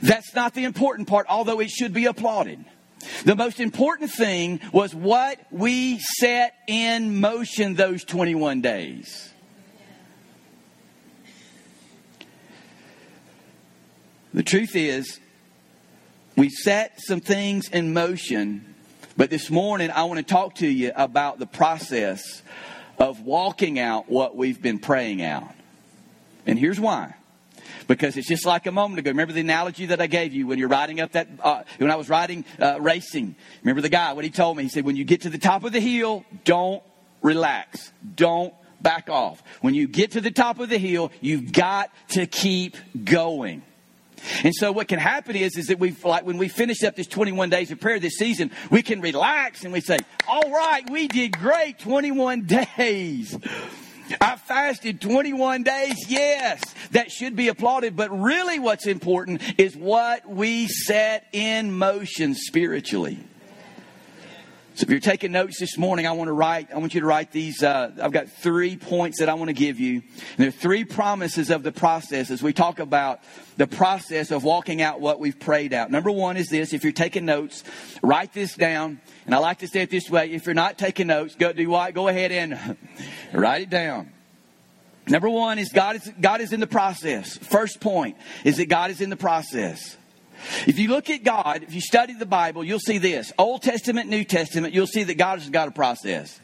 That's 0.03 0.35
not 0.35 0.55
the 0.55 0.65
important 0.65 1.09
part, 1.09 1.27
although 1.29 1.61
it 1.61 1.71
should 1.71 1.93
be 1.93 2.07
applauded. 2.07 2.65
The 3.25 3.37
most 3.37 3.61
important 3.61 4.11
thing 4.11 4.61
was 4.73 4.95
what 4.95 5.39
we 5.51 5.99
set 5.99 6.55
in 6.67 7.21
motion 7.21 7.75
those 7.75 8.05
21 8.05 8.61
days. 8.61 9.31
The 14.35 14.43
truth 14.43 14.77
is, 14.77 15.21
we 16.39 16.51
set 16.51 17.01
some 17.01 17.21
things 17.21 17.69
in 17.69 17.93
motion, 17.93 18.73
but 19.17 19.29
this 19.29 19.51
morning 19.51 19.91
I 19.91 20.05
want 20.05 20.19
to 20.19 20.25
talk 20.25 20.55
to 20.57 20.69
you 20.69 20.93
about 20.95 21.41
the 21.41 21.47
process 21.47 22.43
of 22.97 23.23
walking 23.23 23.81
out 23.81 24.09
what 24.09 24.37
we've 24.37 24.63
been 24.63 24.79
praying 24.79 25.21
out. 25.21 25.53
And 26.47 26.57
here's 26.57 26.79
why. 26.79 27.15
Because 27.89 28.17
it's 28.17 28.29
just 28.29 28.47
like 28.47 28.67
a 28.67 28.71
moment 28.71 29.01
ago. 29.01 29.11
Remember 29.11 29.33
the 29.33 29.41
analogy 29.41 29.87
that 29.87 30.01
I 30.01 30.07
gave 30.07 30.33
you 30.33 30.47
when 30.47 30.61
you're 30.61 30.69
riding 30.69 31.01
up 31.01 31.11
that, 31.13 31.27
uh, 31.43 31.65
when 31.79 31.91
I 31.91 31.97
was 31.97 32.09
riding, 32.09 32.45
uh, 32.61 32.81
racing. 32.81 33.35
Remember 33.65 33.83
the 33.83 33.89
guy, 33.89 34.13
what 34.13 34.25
he 34.25 34.31
told 34.31 34.57
me? 34.57 34.63
He 34.63 34.69
said, 34.69 34.85
when 34.85 34.95
you 34.95 35.05
get 35.05 35.23
to 35.23 35.31
the 35.31 35.39
top 35.39 35.65
of 35.65 35.73
the 35.73 35.81
hill, 35.81 36.25
don't 36.45 36.85
relax. 37.21 37.93
Don't 38.15 38.55
back 38.81 39.11
off. 39.11 39.43
When 39.61 39.75
you 39.75 39.89
get 39.89 40.13
to 40.13 40.21
the 40.21 40.31
top 40.31 40.61
of 40.61 40.69
the 40.69 40.79
hill, 40.79 41.11
you've 41.21 41.51
got 41.51 41.91
to 42.11 42.27
keep 42.27 42.77
going. 43.05 43.63
And 44.45 44.55
so 44.55 44.73
what 44.73 44.89
can 44.89 44.99
happen 44.99 45.37
is, 45.37 45.57
is 45.57 45.67
that 45.67 45.79
we 45.79 45.95
like 46.05 46.25
when 46.25 46.39
we 46.39 46.49
finish 46.49 46.83
up 46.83 46.97
this 46.97 47.07
21 47.07 47.51
days 47.51 47.71
of 47.71 47.81
prayer 47.81 47.99
this 47.99 48.17
season, 48.17 48.51
we 48.71 48.83
can 48.83 49.01
relax 49.01 49.65
and 49.65 49.73
we 49.73 49.81
say, 49.81 49.99
all 50.29 50.51
right, 50.51 50.89
we 50.91 51.09
did 51.09 51.39
great 51.39 51.79
21 51.79 52.43
days. 52.77 53.37
I 54.21 54.37
fasted 54.37 55.01
21 55.01 55.65
days. 55.65 55.95
Yes, 56.09 56.63
that 56.93 57.11
should 57.11 57.37
be 57.37 57.49
applauded. 57.49 57.95
But 57.95 58.11
really 58.11 58.59
what's 58.59 58.87
important 58.87 59.43
is 59.59 59.77
what 59.77 60.29
we 60.29 60.67
set 60.69 61.27
in 61.33 61.77
motion 61.77 62.35
spiritually. 62.35 63.19
So 64.79 64.85
if 64.85 64.91
you're 64.91 65.01
taking 65.01 65.33
notes 65.33 65.59
this 65.59 65.77
morning, 65.77 66.07
I 66.07 66.13
want 66.13 66.29
to 66.29 66.33
write, 66.33 66.73
I 66.73 66.79
want 66.79 66.95
you 66.95 67.01
to 67.01 67.07
write 67.07 67.33
these. 67.33 67.65
Uh, 67.65 67.91
I've 68.01 68.13
got 68.13 68.29
three 68.29 68.77
points 68.77 69.19
that 69.19 69.29
I 69.29 69.35
want 69.35 69.49
to 69.49 69.53
give 69.53 69.81
you. 69.81 69.95
And 69.95 70.37
there 70.37 70.47
are 70.47 70.53
three 70.53 70.85
promises 70.85 71.51
of 71.51 71.65
the 71.65 71.73
process 71.73 72.31
as 72.31 72.45
we 72.45 72.53
talk 72.53 72.79
about 72.79 73.19
the 73.57 73.67
process 73.67 74.31
of 74.31 74.45
walking 74.45 74.81
out 74.81 75.01
what 75.01 75.19
we've 75.19 75.41
prayed 75.41 75.73
out. 75.73 75.91
Number 75.91 76.13
one 76.13 76.37
is 76.37 76.47
this. 76.49 76.73
If 76.73 76.85
you're 76.85 76.93
taking 76.93 77.25
notes, 77.25 77.65
write 78.03 78.33
this 78.33 78.55
down. 78.55 79.01
And 79.27 79.35
I 79.35 79.39
like 79.39 79.59
to 79.59 79.67
say 79.67 79.81
it 79.81 79.91
this 79.91 80.09
way. 80.09 80.31
If 80.31 80.47
you're 80.47 80.55
not 80.55 80.79
taking 80.79 81.09
notes, 81.09 81.35
go 81.35 81.53
do 81.53 81.69
what? 81.69 81.93
Go 81.93 82.07
ahead 82.07 82.31
and 82.31 82.77
write 83.33 83.63
it 83.63 83.71
down. 83.71 84.13
Number 85.09 85.29
one 85.29 85.59
is 85.59 85.71
God 85.71 85.97
is, 85.97 86.09
God 86.21 86.41
is 86.41 86.53
in 86.53 86.61
the 86.61 86.69
process. 86.69 87.37
First 87.37 87.81
point 87.81 88.17
is 88.45 88.59
that 88.59 88.69
God 88.69 88.93
is 88.93 89.01
in 89.01 89.11
the 89.11 89.17
process. 89.17 89.97
If 90.67 90.79
you 90.79 90.89
look 90.89 91.11
at 91.11 91.23
God, 91.25 91.63
if 91.63 91.75
you 91.75 91.81
study 91.81 92.15
the 92.15 92.27
Bible, 92.27 92.65
you'll 92.65 92.79
see 92.79 92.99
this 92.99 93.33
Old 93.39 93.63
Testament, 93.63 94.09
New 94.09 94.25
Testament, 94.25 94.75
you'll 94.75 94.87
see 94.87 95.05
that 95.05 95.17
God 95.17 95.39
has 95.39 95.51
got 95.51 95.69
a 95.69 95.71
process. 95.71 96.41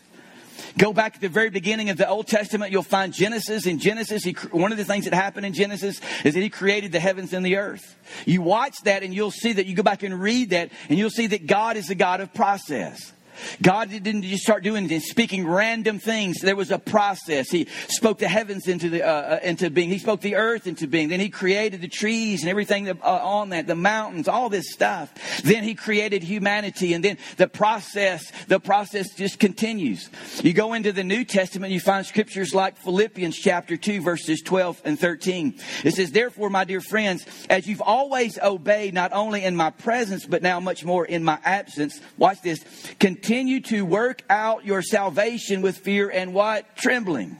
Go 0.78 0.92
back 0.92 1.14
to 1.14 1.20
the 1.20 1.28
very 1.28 1.50
beginning 1.50 1.90
of 1.90 1.96
the 1.96 2.08
Old 2.08 2.26
Testament, 2.26 2.72
you'll 2.72 2.82
find 2.82 3.12
Genesis. 3.12 3.66
In 3.66 3.78
Genesis, 3.78 4.24
he, 4.24 4.32
one 4.50 4.72
of 4.72 4.78
the 4.78 4.84
things 4.84 5.04
that 5.04 5.14
happened 5.14 5.46
in 5.46 5.52
Genesis 5.52 6.00
is 6.24 6.34
that 6.34 6.40
he 6.40 6.50
created 6.50 6.92
the 6.92 7.00
heavens 7.00 7.32
and 7.32 7.44
the 7.44 7.56
earth. 7.56 7.96
You 8.26 8.42
watch 8.42 8.74
that 8.84 9.02
and 9.02 9.14
you'll 9.14 9.30
see 9.30 9.52
that, 9.52 9.66
you 9.66 9.74
go 9.74 9.82
back 9.82 10.02
and 10.02 10.20
read 10.20 10.50
that, 10.50 10.70
and 10.88 10.98
you'll 10.98 11.10
see 11.10 11.28
that 11.28 11.46
God 11.46 11.76
is 11.76 11.90
a 11.90 11.94
God 11.94 12.20
of 12.20 12.32
process. 12.34 13.12
God 13.62 13.90
didn't 13.90 14.22
just 14.22 14.42
start 14.42 14.62
doing 14.62 14.90
it, 14.90 15.02
speaking 15.02 15.46
random 15.46 15.98
things. 15.98 16.40
There 16.40 16.56
was 16.56 16.70
a 16.70 16.78
process. 16.78 17.50
He 17.50 17.66
spoke 17.88 18.18
the 18.18 18.28
heavens 18.28 18.68
into 18.68 18.88
the 18.88 19.02
uh, 19.02 19.08
uh, 19.08 19.40
into 19.42 19.70
being. 19.70 19.90
He 19.90 19.98
spoke 19.98 20.20
the 20.20 20.36
earth 20.36 20.66
into 20.66 20.86
being. 20.86 21.08
Then 21.08 21.20
He 21.20 21.28
created 21.28 21.80
the 21.80 21.88
trees 21.88 22.42
and 22.42 22.50
everything 22.50 22.84
that, 22.84 22.98
uh, 23.02 23.20
on 23.22 23.50
that, 23.50 23.66
the 23.66 23.74
mountains, 23.74 24.28
all 24.28 24.48
this 24.48 24.72
stuff. 24.72 25.12
Then 25.42 25.64
He 25.64 25.74
created 25.74 26.22
humanity, 26.22 26.92
and 26.94 27.04
then 27.04 27.18
the 27.36 27.48
process 27.48 28.30
the 28.48 28.60
process 28.60 29.14
just 29.14 29.38
continues. 29.38 30.10
You 30.42 30.52
go 30.52 30.74
into 30.74 30.92
the 30.92 31.04
New 31.04 31.24
Testament, 31.24 31.72
you 31.72 31.80
find 31.80 32.04
scriptures 32.06 32.54
like 32.54 32.76
Philippians 32.78 33.36
chapter 33.36 33.76
two, 33.76 34.00
verses 34.00 34.42
twelve 34.42 34.80
and 34.84 34.98
thirteen. 34.98 35.58
It 35.84 35.94
says, 35.94 36.12
"Therefore, 36.12 36.50
my 36.50 36.64
dear 36.64 36.80
friends, 36.80 37.24
as 37.48 37.66
you've 37.66 37.82
always 37.82 38.38
obeyed, 38.38 38.94
not 38.94 39.12
only 39.12 39.44
in 39.44 39.56
my 39.56 39.70
presence 39.70 40.26
but 40.26 40.42
now 40.42 40.60
much 40.60 40.84
more 40.84 41.04
in 41.04 41.24
my 41.24 41.38
absence, 41.44 42.00
watch 42.18 42.40
this." 42.42 42.62
Continue 42.98 43.23
continue 43.24 43.58
to 43.58 43.86
work 43.86 44.22
out 44.28 44.66
your 44.66 44.82
salvation 44.82 45.62
with 45.62 45.78
fear 45.78 46.10
and 46.10 46.34
what? 46.34 46.76
Trembling. 46.76 47.38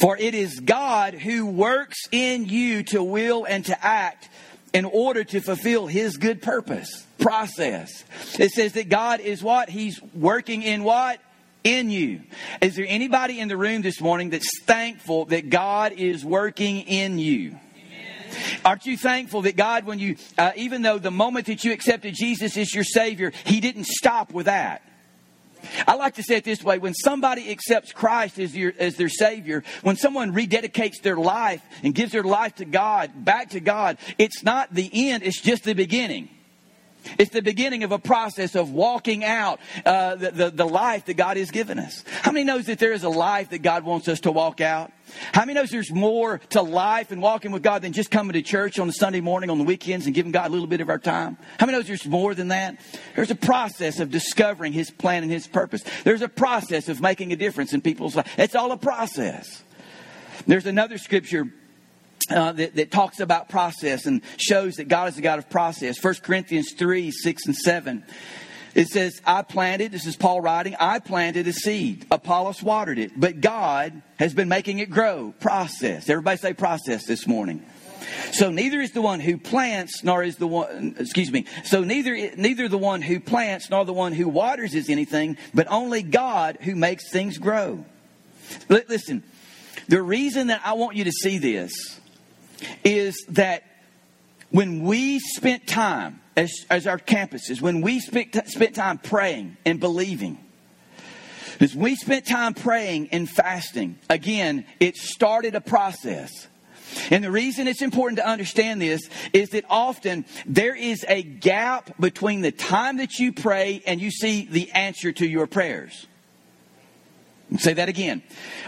For 0.00 0.16
it 0.16 0.34
is 0.34 0.58
God 0.58 1.14
who 1.14 1.46
works 1.46 1.98
in 2.10 2.46
you 2.46 2.82
to 2.84 3.00
will 3.00 3.44
and 3.44 3.64
to 3.66 3.86
act 3.86 4.28
in 4.74 4.84
order 4.84 5.22
to 5.22 5.40
fulfill 5.40 5.86
his 5.86 6.16
good 6.16 6.42
purpose. 6.42 7.06
Process. 7.20 8.02
It 8.40 8.50
says 8.50 8.72
that 8.72 8.88
God 8.88 9.20
is 9.20 9.40
what? 9.40 9.68
He's 9.68 10.02
working 10.14 10.62
in 10.62 10.82
what? 10.82 11.20
in 11.64 11.90
you. 11.90 12.22
Is 12.62 12.76
there 12.76 12.86
anybody 12.88 13.40
in 13.40 13.48
the 13.48 13.56
room 13.56 13.82
this 13.82 14.00
morning 14.00 14.30
that's 14.30 14.60
thankful 14.62 15.26
that 15.26 15.50
God 15.50 15.92
is 15.92 16.24
working 16.24 16.80
in 16.80 17.18
you? 17.18 17.58
Aren't 18.64 18.86
you 18.86 18.96
thankful 18.96 19.42
that 19.42 19.56
God, 19.56 19.84
when 19.84 19.98
you, 19.98 20.16
uh, 20.36 20.52
even 20.56 20.82
though 20.82 20.98
the 20.98 21.10
moment 21.10 21.46
that 21.46 21.64
you 21.64 21.72
accepted 21.72 22.14
Jesus 22.14 22.56
as 22.56 22.74
your 22.74 22.84
Savior, 22.84 23.32
He 23.44 23.60
didn't 23.60 23.86
stop 23.86 24.32
with 24.32 24.46
that? 24.46 24.82
I 25.86 25.94
like 25.94 26.14
to 26.14 26.22
say 26.22 26.36
it 26.36 26.44
this 26.44 26.62
way 26.62 26.78
when 26.78 26.94
somebody 26.94 27.50
accepts 27.50 27.92
Christ 27.92 28.38
as, 28.38 28.56
your, 28.56 28.72
as 28.78 28.96
their 28.96 29.08
Savior, 29.08 29.64
when 29.82 29.96
someone 29.96 30.32
rededicates 30.32 31.02
their 31.02 31.16
life 31.16 31.62
and 31.82 31.94
gives 31.94 32.12
their 32.12 32.22
life 32.22 32.56
to 32.56 32.64
God, 32.64 33.24
back 33.24 33.50
to 33.50 33.60
God, 33.60 33.98
it's 34.18 34.42
not 34.42 34.72
the 34.72 35.10
end, 35.10 35.22
it's 35.22 35.40
just 35.40 35.64
the 35.64 35.74
beginning. 35.74 36.28
It's 37.18 37.30
the 37.30 37.42
beginning 37.42 37.84
of 37.84 37.92
a 37.92 37.98
process 37.98 38.54
of 38.54 38.72
walking 38.72 39.24
out 39.24 39.60
uh, 39.84 40.16
the, 40.16 40.30
the, 40.30 40.50
the, 40.50 40.68
life 40.68 41.06
that 41.06 41.14
God 41.14 41.36
has 41.36 41.50
given 41.50 41.78
us. 41.78 42.04
How 42.22 42.32
many 42.32 42.44
knows 42.44 42.66
that 42.66 42.78
there 42.78 42.92
is 42.92 43.04
a 43.04 43.08
life 43.08 43.50
that 43.50 43.62
God 43.62 43.84
wants 43.84 44.08
us 44.08 44.20
to 44.20 44.32
walk 44.32 44.60
out? 44.60 44.92
How 45.32 45.44
many 45.44 45.54
knows 45.54 45.70
there's 45.70 45.90
more 45.90 46.38
to 46.50 46.62
life 46.62 47.10
and 47.10 47.22
walking 47.22 47.50
with 47.50 47.62
God 47.62 47.82
than 47.82 47.92
just 47.92 48.10
coming 48.10 48.34
to 48.34 48.42
church 48.42 48.78
on 48.78 48.88
a 48.88 48.92
Sunday 48.92 49.20
morning, 49.20 49.48
on 49.50 49.58
the 49.58 49.64
weekends, 49.64 50.06
and 50.06 50.14
giving 50.14 50.32
God 50.32 50.48
a 50.48 50.52
little 50.52 50.66
bit 50.66 50.80
of 50.80 50.90
our 50.90 50.98
time? 50.98 51.38
How 51.58 51.66
many 51.66 51.78
knows 51.78 51.86
there's 51.86 52.06
more 52.06 52.34
than 52.34 52.48
that? 52.48 52.78
There's 53.16 53.30
a 53.30 53.36
process 53.36 54.00
of 54.00 54.10
discovering 54.10 54.72
His 54.72 54.90
plan 54.90 55.22
and 55.22 55.32
His 55.32 55.46
purpose. 55.46 55.82
There's 56.04 56.22
a 56.22 56.28
process 56.28 56.88
of 56.88 57.00
making 57.00 57.32
a 57.32 57.36
difference 57.36 57.72
in 57.72 57.80
people's 57.80 58.16
lives. 58.16 58.30
It's 58.36 58.54
all 58.54 58.72
a 58.72 58.76
process. 58.76 59.62
There's 60.46 60.66
another 60.66 60.98
scripture 60.98 61.48
uh, 62.30 62.52
that, 62.52 62.74
that, 62.76 62.90
talks 62.90 63.20
about 63.20 63.48
process 63.48 64.06
and 64.06 64.22
shows 64.36 64.76
that 64.76 64.88
God 64.88 65.08
is 65.08 65.18
a 65.18 65.22
God 65.22 65.38
of 65.38 65.48
process. 65.48 66.02
1 66.02 66.14
Corinthians 66.22 66.72
3 66.72 67.10
6 67.10 67.46
and 67.46 67.56
7. 67.56 68.04
It 68.74 68.88
says, 68.88 69.20
I 69.24 69.42
planted, 69.42 69.92
this 69.92 70.06
is 70.06 70.16
Paul 70.16 70.40
writing, 70.40 70.76
I 70.78 70.98
planted 70.98 71.48
a 71.48 71.52
seed. 71.52 72.06
Apollos 72.10 72.62
watered 72.62 72.98
it, 72.98 73.18
but 73.18 73.40
God 73.40 74.02
has 74.18 74.34
been 74.34 74.48
making 74.48 74.78
it 74.78 74.90
grow. 74.90 75.34
Process. 75.40 76.08
Everybody 76.08 76.36
say 76.36 76.52
process 76.52 77.06
this 77.06 77.26
morning. 77.26 77.64
So 78.32 78.50
neither 78.50 78.80
is 78.80 78.92
the 78.92 79.02
one 79.02 79.20
who 79.20 79.36
plants 79.36 80.04
nor 80.04 80.22
is 80.22 80.36
the 80.36 80.46
one 80.46 80.96
excuse 80.98 81.30
me. 81.30 81.46
So 81.64 81.82
neither 81.82 82.36
neither 82.36 82.68
the 82.68 82.78
one 82.78 83.02
who 83.02 83.20
plants 83.20 83.70
nor 83.70 83.84
the 83.84 83.92
one 83.92 84.12
who 84.12 84.28
waters 84.28 84.74
is 84.74 84.88
anything, 84.88 85.36
but 85.54 85.66
only 85.68 86.02
God 86.02 86.58
who 86.60 86.74
makes 86.74 87.10
things 87.10 87.38
grow. 87.38 87.84
Listen, 88.68 89.22
the 89.88 90.02
reason 90.02 90.48
that 90.48 90.62
I 90.64 90.74
want 90.74 90.96
you 90.96 91.04
to 91.04 91.12
see 91.12 91.38
this 91.38 91.98
is 92.84 93.24
that 93.30 93.64
when 94.50 94.82
we 94.82 95.18
spent 95.18 95.66
time 95.66 96.20
as, 96.36 96.52
as 96.70 96.86
our 96.86 96.98
campuses, 96.98 97.60
when 97.60 97.80
we 97.80 98.00
spent, 98.00 98.34
spent 98.48 98.74
time 98.74 98.98
praying 98.98 99.56
and 99.64 99.80
believing, 99.80 100.38
as 101.60 101.74
we 101.74 101.96
spent 101.96 102.26
time 102.26 102.54
praying 102.54 103.08
and 103.10 103.28
fasting, 103.28 103.98
again, 104.08 104.64
it 104.78 104.96
started 104.96 105.54
a 105.54 105.60
process. 105.60 106.46
And 107.10 107.22
the 107.22 107.30
reason 107.30 107.68
it's 107.68 107.82
important 107.82 108.18
to 108.18 108.26
understand 108.26 108.80
this 108.80 109.08
is 109.32 109.50
that 109.50 109.64
often 109.68 110.24
there 110.46 110.74
is 110.74 111.04
a 111.08 111.22
gap 111.22 111.98
between 112.00 112.40
the 112.40 112.52
time 112.52 112.98
that 112.98 113.18
you 113.18 113.32
pray 113.32 113.82
and 113.86 114.00
you 114.00 114.10
see 114.10 114.46
the 114.50 114.70
answer 114.70 115.12
to 115.12 115.26
your 115.26 115.46
prayers. 115.46 116.06
Say 117.56 117.72
that 117.74 117.88
again. 117.88 118.22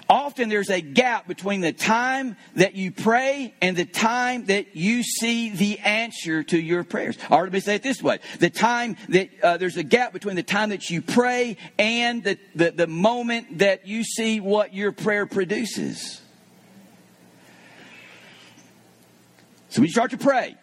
Often 0.09 0.49
there's 0.49 0.71
a 0.71 0.81
gap 0.81 1.29
between 1.29 1.61
the 1.61 1.73
time 1.73 2.37
that 2.55 2.75
you 2.75 2.91
pray 2.91 3.55
and 3.61 3.77
the 3.77 3.85
time 3.85 4.47
that 4.47 4.75
you 4.75 5.03
see 5.03 5.51
the 5.51 5.79
answer 5.81 6.43
to 6.45 6.59
your 6.59 6.83
prayers. 6.83 7.19
Or 7.31 7.43
let 7.43 7.53
me 7.53 7.61
say 7.61 7.75
it 7.75 7.83
this 7.83 8.03
way. 8.03 8.21
The 8.39 8.49
time 8.49 8.97
that, 9.11 9.29
uh, 9.43 9.57
there's 9.59 9.77
a 9.77 9.83
gap 9.83 10.15
between 10.15 10.35
the 10.35 10.43
time 10.43 10.71
that 10.71 10.89
you 10.89 11.03
pray 11.03 11.59
and 11.79 12.25
the, 12.25 12.39
the, 12.55 12.71
the 12.71 12.87
moment 12.87 13.59
that 13.59 13.87
you 13.87 14.03
see 14.03 14.41
what 14.41 14.73
your 14.73 14.93
prayer 14.93 15.27
produces. 15.27 16.23
So 19.69 19.81
when 19.81 19.89
you 19.89 19.93
start 19.93 20.13
to 20.13 20.19
pray, 20.19 20.57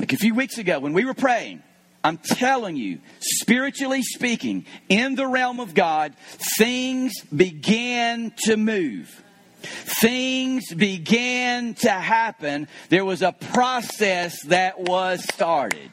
like 0.00 0.12
a 0.12 0.16
few 0.16 0.34
weeks 0.34 0.58
ago 0.58 0.80
when 0.80 0.92
we 0.92 1.04
were 1.04 1.14
praying, 1.14 1.62
I'm 2.02 2.18
telling 2.18 2.76
you, 2.76 3.00
spiritually 3.20 4.02
speaking, 4.02 4.64
in 4.88 5.16
the 5.16 5.26
realm 5.26 5.60
of 5.60 5.74
God, 5.74 6.14
things 6.58 7.12
began 7.24 8.32
to 8.44 8.56
move. 8.56 9.22
Things 9.62 10.72
began 10.72 11.74
to 11.74 11.90
happen. 11.90 12.68
There 12.88 13.04
was 13.04 13.20
a 13.20 13.32
process 13.32 14.42
that 14.44 14.80
was 14.80 15.22
started. 15.34 15.90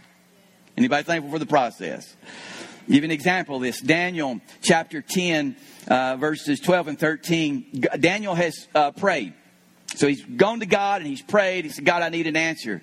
Anybody 0.77 1.03
thankful 1.03 1.31
for 1.31 1.39
the 1.39 1.45
process? 1.45 2.15
I'll 2.23 2.93
give 2.93 3.03
an 3.03 3.11
example 3.11 3.57
of 3.57 3.61
this. 3.61 3.81
Daniel 3.81 4.39
chapter 4.61 5.01
10, 5.01 5.57
uh, 5.89 6.15
verses 6.15 6.61
12 6.61 6.87
and 6.87 6.99
13. 6.99 7.83
Daniel 7.99 8.35
has 8.35 8.67
uh, 8.73 8.91
prayed. 8.91 9.33
So 9.95 10.07
he's 10.07 10.23
gone 10.23 10.61
to 10.61 10.65
God 10.65 11.01
and 11.01 11.09
he's 11.09 11.21
prayed. 11.21 11.65
He 11.65 11.71
said, 11.71 11.83
God, 11.83 12.03
I 12.03 12.09
need 12.09 12.27
an 12.27 12.37
answer. 12.37 12.81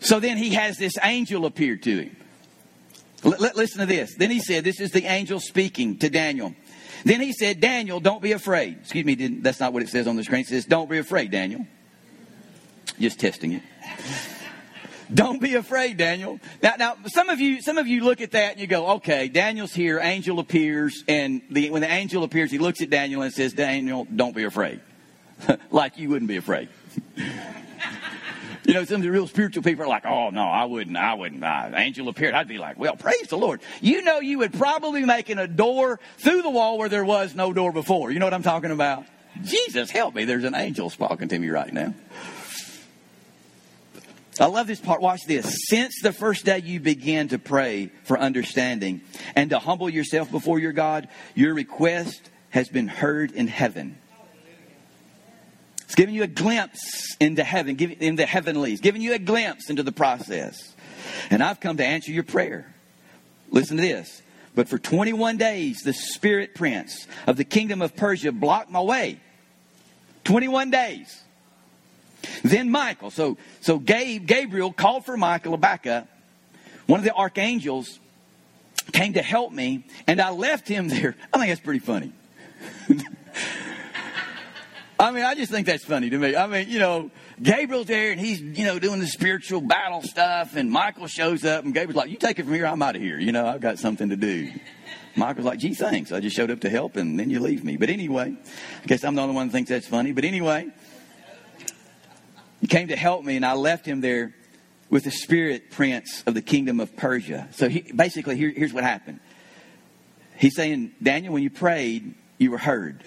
So 0.00 0.20
then 0.20 0.36
he 0.36 0.50
has 0.50 0.76
this 0.76 0.94
angel 1.02 1.46
appear 1.46 1.76
to 1.76 2.02
him. 2.02 2.16
Listen 3.22 3.80
to 3.80 3.86
this. 3.86 4.14
Then 4.14 4.30
he 4.30 4.40
said, 4.40 4.64
This 4.64 4.80
is 4.80 4.90
the 4.90 5.04
angel 5.04 5.40
speaking 5.40 5.98
to 5.98 6.08
Daniel. 6.08 6.54
Then 7.04 7.20
he 7.20 7.32
said, 7.32 7.60
Daniel, 7.60 8.00
don't 8.00 8.22
be 8.22 8.32
afraid. 8.32 8.78
Excuse 8.80 9.04
me, 9.04 9.14
that's 9.14 9.60
not 9.60 9.72
what 9.72 9.82
it 9.82 9.88
says 9.88 10.06
on 10.06 10.16
the 10.16 10.24
screen. 10.24 10.42
It 10.42 10.48
says, 10.48 10.64
Don't 10.64 10.88
be 10.88 10.98
afraid, 10.98 11.30
Daniel. 11.30 11.66
Just 12.98 13.20
testing 13.20 13.52
it. 13.52 13.62
Don't 15.12 15.40
be 15.40 15.56
afraid, 15.56 15.96
Daniel. 15.96 16.38
Now, 16.62 16.74
now, 16.78 16.96
some 17.06 17.30
of 17.30 17.40
you, 17.40 17.62
some 17.62 17.78
of 17.78 17.88
you 17.88 18.04
look 18.04 18.20
at 18.20 18.30
that 18.30 18.52
and 18.52 18.60
you 18.60 18.68
go, 18.68 18.90
okay, 18.92 19.26
Daniel's 19.26 19.72
here, 19.72 19.98
angel 19.98 20.38
appears, 20.38 21.02
and 21.08 21.42
the, 21.50 21.70
when 21.70 21.82
the 21.82 21.90
angel 21.90 22.22
appears, 22.22 22.50
he 22.50 22.58
looks 22.58 22.80
at 22.80 22.90
Daniel 22.90 23.22
and 23.22 23.32
says, 23.32 23.52
Daniel, 23.52 24.06
don't 24.14 24.36
be 24.36 24.44
afraid. 24.44 24.80
like 25.72 25.98
you 25.98 26.10
wouldn't 26.10 26.28
be 26.28 26.36
afraid. 26.36 26.68
You 28.64 28.74
know, 28.74 28.84
some 28.84 28.96
of 28.96 29.02
the 29.02 29.10
real 29.10 29.26
spiritual 29.26 29.62
people 29.62 29.84
are 29.84 29.88
like, 29.88 30.04
oh, 30.04 30.30
no, 30.30 30.42
I 30.42 30.64
wouldn't. 30.64 30.96
I 30.96 31.14
wouldn't. 31.14 31.42
Uh, 31.42 31.70
angel 31.74 32.08
appeared. 32.08 32.34
I'd 32.34 32.48
be 32.48 32.58
like, 32.58 32.78
well, 32.78 32.94
praise 32.94 33.28
the 33.28 33.38
Lord. 33.38 33.60
You 33.80 34.02
know, 34.02 34.20
you 34.20 34.38
would 34.38 34.52
probably 34.52 35.00
be 35.00 35.06
making 35.06 35.38
a 35.38 35.48
door 35.48 35.98
through 36.18 36.42
the 36.42 36.50
wall 36.50 36.78
where 36.78 36.88
there 36.88 37.04
was 37.04 37.34
no 37.34 37.52
door 37.52 37.72
before. 37.72 38.10
You 38.10 38.18
know 38.18 38.26
what 38.26 38.34
I'm 38.34 38.42
talking 38.42 38.70
about? 38.70 39.04
Jesus, 39.42 39.90
help 39.90 40.14
me. 40.14 40.24
There's 40.24 40.44
an 40.44 40.54
angel 40.54 40.90
talking 40.90 41.28
to 41.28 41.38
me 41.38 41.48
right 41.48 41.72
now. 41.72 41.94
I 44.38 44.46
love 44.46 44.66
this 44.66 44.80
part. 44.80 45.02
Watch 45.02 45.20
this. 45.26 45.54
Since 45.68 46.00
the 46.02 46.12
first 46.12 46.46
day 46.46 46.58
you 46.58 46.80
began 46.80 47.28
to 47.28 47.38
pray 47.38 47.90
for 48.04 48.18
understanding 48.18 49.02
and 49.36 49.50
to 49.50 49.58
humble 49.58 49.90
yourself 49.90 50.30
before 50.30 50.58
your 50.58 50.72
God, 50.72 51.08
your 51.34 51.52
request 51.52 52.30
has 52.48 52.68
been 52.68 52.88
heard 52.88 53.32
in 53.32 53.48
heaven. 53.48 53.99
It's 55.90 55.96
giving 55.96 56.14
you 56.14 56.22
a 56.22 56.28
glimpse 56.28 57.16
into 57.18 57.42
heaven, 57.42 57.76
in 57.76 58.14
the 58.14 58.24
heavenlies, 58.24 58.80
giving 58.80 59.02
you 59.02 59.12
a 59.14 59.18
glimpse 59.18 59.70
into 59.70 59.82
the 59.82 59.90
process. 59.90 60.72
And 61.30 61.42
I've 61.42 61.58
come 61.58 61.78
to 61.78 61.84
answer 61.84 62.12
your 62.12 62.22
prayer. 62.22 62.72
Listen 63.50 63.76
to 63.76 63.82
this. 63.82 64.22
But 64.54 64.68
for 64.68 64.78
21 64.78 65.36
days, 65.36 65.82
the 65.82 65.92
spirit 65.92 66.54
prince 66.54 67.08
of 67.26 67.36
the 67.36 67.42
kingdom 67.42 67.82
of 67.82 67.96
Persia 67.96 68.30
blocked 68.30 68.70
my 68.70 68.80
way. 68.80 69.18
21 70.22 70.70
days. 70.70 71.24
Then 72.44 72.70
Michael, 72.70 73.10
so, 73.10 73.36
so 73.60 73.80
Gabe, 73.80 74.24
Gabriel 74.28 74.72
called 74.72 75.04
for 75.04 75.16
Michael 75.16 75.56
back 75.56 75.88
up, 75.88 76.06
one 76.86 77.00
of 77.00 77.04
the 77.04 77.14
archangels, 77.14 77.98
came 78.92 79.14
to 79.14 79.22
help 79.22 79.50
me, 79.50 79.84
and 80.06 80.20
I 80.20 80.30
left 80.30 80.68
him 80.68 80.86
there. 80.86 81.16
I 81.32 81.38
think 81.38 81.50
that's 81.50 81.60
pretty 81.60 81.80
funny. 81.80 82.12
I 85.00 85.12
mean, 85.12 85.24
I 85.24 85.34
just 85.34 85.50
think 85.50 85.66
that's 85.66 85.82
funny 85.82 86.10
to 86.10 86.18
me. 86.18 86.36
I 86.36 86.46
mean, 86.46 86.68
you 86.68 86.78
know, 86.78 87.10
Gabriel's 87.42 87.86
there 87.86 88.12
and 88.12 88.20
he's, 88.20 88.38
you 88.38 88.66
know, 88.66 88.78
doing 88.78 89.00
the 89.00 89.06
spiritual 89.06 89.62
battle 89.62 90.02
stuff, 90.02 90.56
and 90.56 90.70
Michael 90.70 91.06
shows 91.06 91.42
up, 91.42 91.64
and 91.64 91.72
Gabriel's 91.72 91.96
like, 91.96 92.10
You 92.10 92.18
take 92.18 92.38
it 92.38 92.42
from 92.44 92.52
here, 92.52 92.66
I'm 92.66 92.82
out 92.82 92.96
of 92.96 93.02
here. 93.02 93.18
You 93.18 93.32
know, 93.32 93.46
I've 93.46 93.62
got 93.62 93.78
something 93.78 94.10
to 94.10 94.16
do. 94.16 94.52
Michael's 95.16 95.46
like, 95.46 95.58
Gee, 95.58 95.72
thanks. 95.72 96.12
I 96.12 96.20
just 96.20 96.36
showed 96.36 96.50
up 96.50 96.60
to 96.60 96.68
help, 96.68 96.96
and 96.96 97.18
then 97.18 97.30
you 97.30 97.40
leave 97.40 97.64
me. 97.64 97.78
But 97.78 97.88
anyway, 97.88 98.36
I 98.82 98.86
guess 98.86 99.02
I'm 99.02 99.14
the 99.14 99.22
only 99.22 99.34
one 99.34 99.46
that 99.46 99.52
thinks 99.52 99.70
that's 99.70 99.86
funny. 99.86 100.12
But 100.12 100.24
anyway, 100.24 100.68
he 102.60 102.66
came 102.66 102.88
to 102.88 102.96
help 102.96 103.24
me, 103.24 103.36
and 103.36 103.46
I 103.46 103.54
left 103.54 103.86
him 103.86 104.02
there 104.02 104.34
with 104.90 105.04
the 105.04 105.10
spirit 105.10 105.70
prince 105.70 106.22
of 106.26 106.34
the 106.34 106.42
kingdom 106.42 106.78
of 106.78 106.94
Persia. 106.94 107.48
So 107.52 107.70
he, 107.70 107.90
basically, 107.90 108.36
here, 108.36 108.50
here's 108.50 108.74
what 108.74 108.84
happened. 108.84 109.20
He's 110.36 110.54
saying, 110.54 110.92
Daniel, 111.02 111.32
when 111.32 111.42
you 111.42 111.48
prayed, 111.48 112.14
you 112.36 112.50
were 112.50 112.58
heard. 112.58 113.02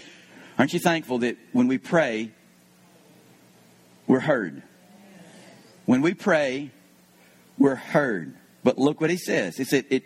Aren't 0.58 0.74
you 0.74 0.80
thankful 0.80 1.20
that 1.20 1.38
when 1.52 1.68
we 1.68 1.78
pray, 1.78 2.32
we're 4.08 4.20
heard? 4.20 4.62
When 5.86 6.02
we 6.02 6.14
pray, 6.14 6.72
we're 7.58 7.76
heard. 7.76 8.36
But 8.64 8.78
look 8.78 9.02
what 9.02 9.10
he 9.10 9.18
says. 9.18 9.58
He 9.58 9.64
said, 9.64 9.86
it, 9.90 10.04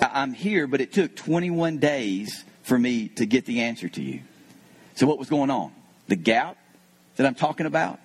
I'm 0.00 0.32
here, 0.32 0.66
but 0.66 0.80
it 0.80 0.92
took 0.92 1.16
21 1.16 1.78
days 1.78 2.44
for 2.62 2.78
me 2.78 3.08
to 3.08 3.26
get 3.26 3.46
the 3.46 3.62
answer 3.62 3.88
to 3.88 4.02
you. 4.02 4.20
So 4.94 5.06
what 5.06 5.18
was 5.18 5.28
going 5.28 5.50
on? 5.50 5.72
The 6.08 6.16
gap 6.16 6.56
that 7.16 7.26
I'm 7.26 7.34
talking 7.34 7.66
about? 7.66 7.98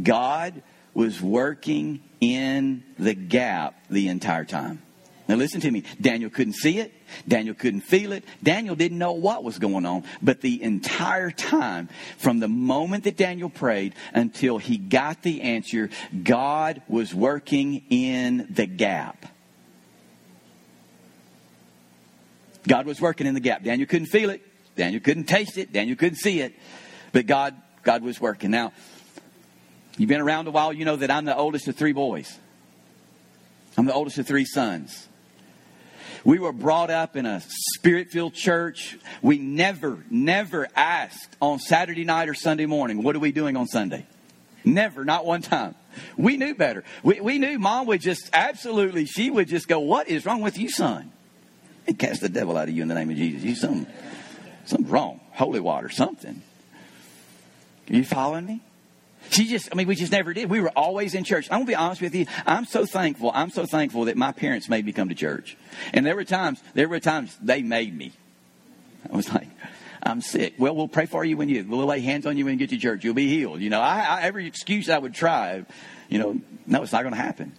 God 0.00 0.62
was 0.94 1.20
working 1.20 2.02
in 2.20 2.84
the 2.98 3.14
gap 3.14 3.74
the 3.90 4.08
entire 4.08 4.44
time. 4.44 4.82
Now 5.28 5.36
listen 5.36 5.60
to 5.60 5.70
me. 5.70 5.84
Daniel 6.00 6.30
couldn't 6.30 6.54
see 6.54 6.78
it. 6.78 6.92
Daniel 7.28 7.54
couldn't 7.54 7.82
feel 7.82 8.12
it. 8.12 8.24
Daniel 8.42 8.74
didn't 8.74 8.98
know 8.98 9.12
what 9.12 9.44
was 9.44 9.58
going 9.58 9.86
on. 9.86 10.04
But 10.20 10.40
the 10.40 10.62
entire 10.62 11.30
time, 11.30 11.88
from 12.18 12.40
the 12.40 12.48
moment 12.48 13.04
that 13.04 13.16
Daniel 13.16 13.48
prayed 13.48 13.94
until 14.12 14.58
he 14.58 14.78
got 14.78 15.22
the 15.22 15.42
answer, 15.42 15.90
God 16.22 16.82
was 16.88 17.14
working 17.14 17.84
in 17.88 18.48
the 18.50 18.66
gap. 18.66 19.26
God 22.66 22.86
was 22.86 23.00
working 23.00 23.26
in 23.26 23.34
the 23.34 23.40
gap. 23.40 23.62
Daniel 23.62 23.88
couldn't 23.88 24.06
feel 24.06 24.30
it. 24.30 24.42
Daniel 24.76 25.00
couldn't 25.00 25.24
taste 25.24 25.58
it. 25.58 25.72
Daniel 25.72 25.96
couldn't 25.96 26.18
see 26.18 26.40
it. 26.40 26.54
But 27.12 27.26
God, 27.26 27.54
God 27.82 28.02
was 28.02 28.20
working. 28.20 28.50
Now, 28.50 28.72
you've 29.98 30.08
been 30.08 30.20
around 30.20 30.46
a 30.46 30.50
while, 30.50 30.72
you 30.72 30.84
know 30.84 30.96
that 30.96 31.10
I'm 31.10 31.24
the 31.24 31.36
oldest 31.36 31.68
of 31.68 31.76
three 31.76 31.92
boys. 31.92 32.38
I'm 33.76 33.86
the 33.86 33.94
oldest 33.94 34.18
of 34.18 34.26
three 34.26 34.44
sons. 34.44 35.08
We 36.24 36.38
were 36.38 36.52
brought 36.52 36.90
up 36.90 37.16
in 37.16 37.26
a 37.26 37.42
spirit 37.74 38.10
filled 38.10 38.34
church. 38.34 38.98
We 39.20 39.38
never, 39.38 40.04
never 40.10 40.68
asked 40.76 41.36
on 41.40 41.58
Saturday 41.58 42.04
night 42.04 42.28
or 42.28 42.34
Sunday 42.34 42.66
morning, 42.66 43.02
what 43.02 43.16
are 43.16 43.20
we 43.20 43.32
doing 43.32 43.56
on 43.56 43.66
Sunday? 43.66 44.06
Never, 44.64 45.04
not 45.04 45.24
one 45.24 45.42
time. 45.42 45.74
We 46.16 46.36
knew 46.36 46.54
better. 46.54 46.84
We, 47.02 47.20
we 47.20 47.38
knew 47.38 47.58
mom 47.58 47.86
would 47.86 48.00
just 48.00 48.30
absolutely, 48.32 49.06
she 49.06 49.30
would 49.30 49.48
just 49.48 49.68
go, 49.68 49.80
What 49.80 50.08
is 50.08 50.24
wrong 50.24 50.40
with 50.40 50.56
you, 50.58 50.70
son? 50.70 51.12
And 51.86 51.98
cast 51.98 52.20
the 52.20 52.28
devil 52.28 52.56
out 52.56 52.68
of 52.68 52.74
you 52.74 52.82
in 52.82 52.88
the 52.88 52.94
name 52.94 53.10
of 53.10 53.16
Jesus. 53.16 53.42
You 53.42 53.54
something, 53.54 53.86
something 54.64 54.90
wrong. 54.90 55.20
Holy 55.32 55.60
water, 55.60 55.88
something. 55.88 56.42
Are 57.90 57.94
you 57.94 58.04
following 58.04 58.46
me? 58.46 58.60
She 59.30 59.46
just, 59.46 59.68
I 59.72 59.76
mean, 59.76 59.86
we 59.86 59.94
just 59.94 60.12
never 60.12 60.34
did. 60.34 60.50
We 60.50 60.60
were 60.60 60.70
always 60.70 61.14
in 61.14 61.24
church. 61.24 61.48
I'm 61.50 61.58
going 61.58 61.66
to 61.66 61.70
be 61.70 61.76
honest 61.76 62.02
with 62.02 62.14
you. 62.14 62.26
I'm 62.46 62.64
so 62.64 62.84
thankful. 62.84 63.30
I'm 63.34 63.50
so 63.50 63.64
thankful 63.64 64.06
that 64.06 64.16
my 64.16 64.32
parents 64.32 64.68
made 64.68 64.84
me 64.84 64.92
come 64.92 65.08
to 65.08 65.14
church. 65.14 65.56
And 65.92 66.04
there 66.04 66.16
were 66.16 66.24
times, 66.24 66.62
there 66.74 66.88
were 66.88 67.00
times 67.00 67.36
they 67.40 67.62
made 67.62 67.96
me. 67.96 68.12
I 69.10 69.16
was 69.16 69.32
like, 69.32 69.48
I'm 70.02 70.20
sick. 70.20 70.54
Well, 70.58 70.74
we'll 70.74 70.88
pray 70.88 71.06
for 71.06 71.24
you 71.24 71.36
when 71.36 71.48
you, 71.48 71.64
we'll 71.66 71.86
lay 71.86 72.00
hands 72.00 72.26
on 72.26 72.36
you 72.36 72.44
when 72.44 72.54
you 72.54 72.58
get 72.58 72.70
to 72.70 72.78
church. 72.78 73.04
You'll 73.04 73.14
be 73.14 73.28
healed. 73.28 73.60
You 73.60 73.70
know, 73.70 73.80
I, 73.80 74.00
I, 74.00 74.22
every 74.22 74.46
excuse 74.46 74.88
I 74.88 74.98
would 74.98 75.14
try, 75.14 75.64
you 76.08 76.18
know, 76.18 76.40
no, 76.66 76.82
it's 76.82 76.92
not 76.92 77.02
going 77.02 77.14
to 77.14 77.20
happen. 77.20 77.52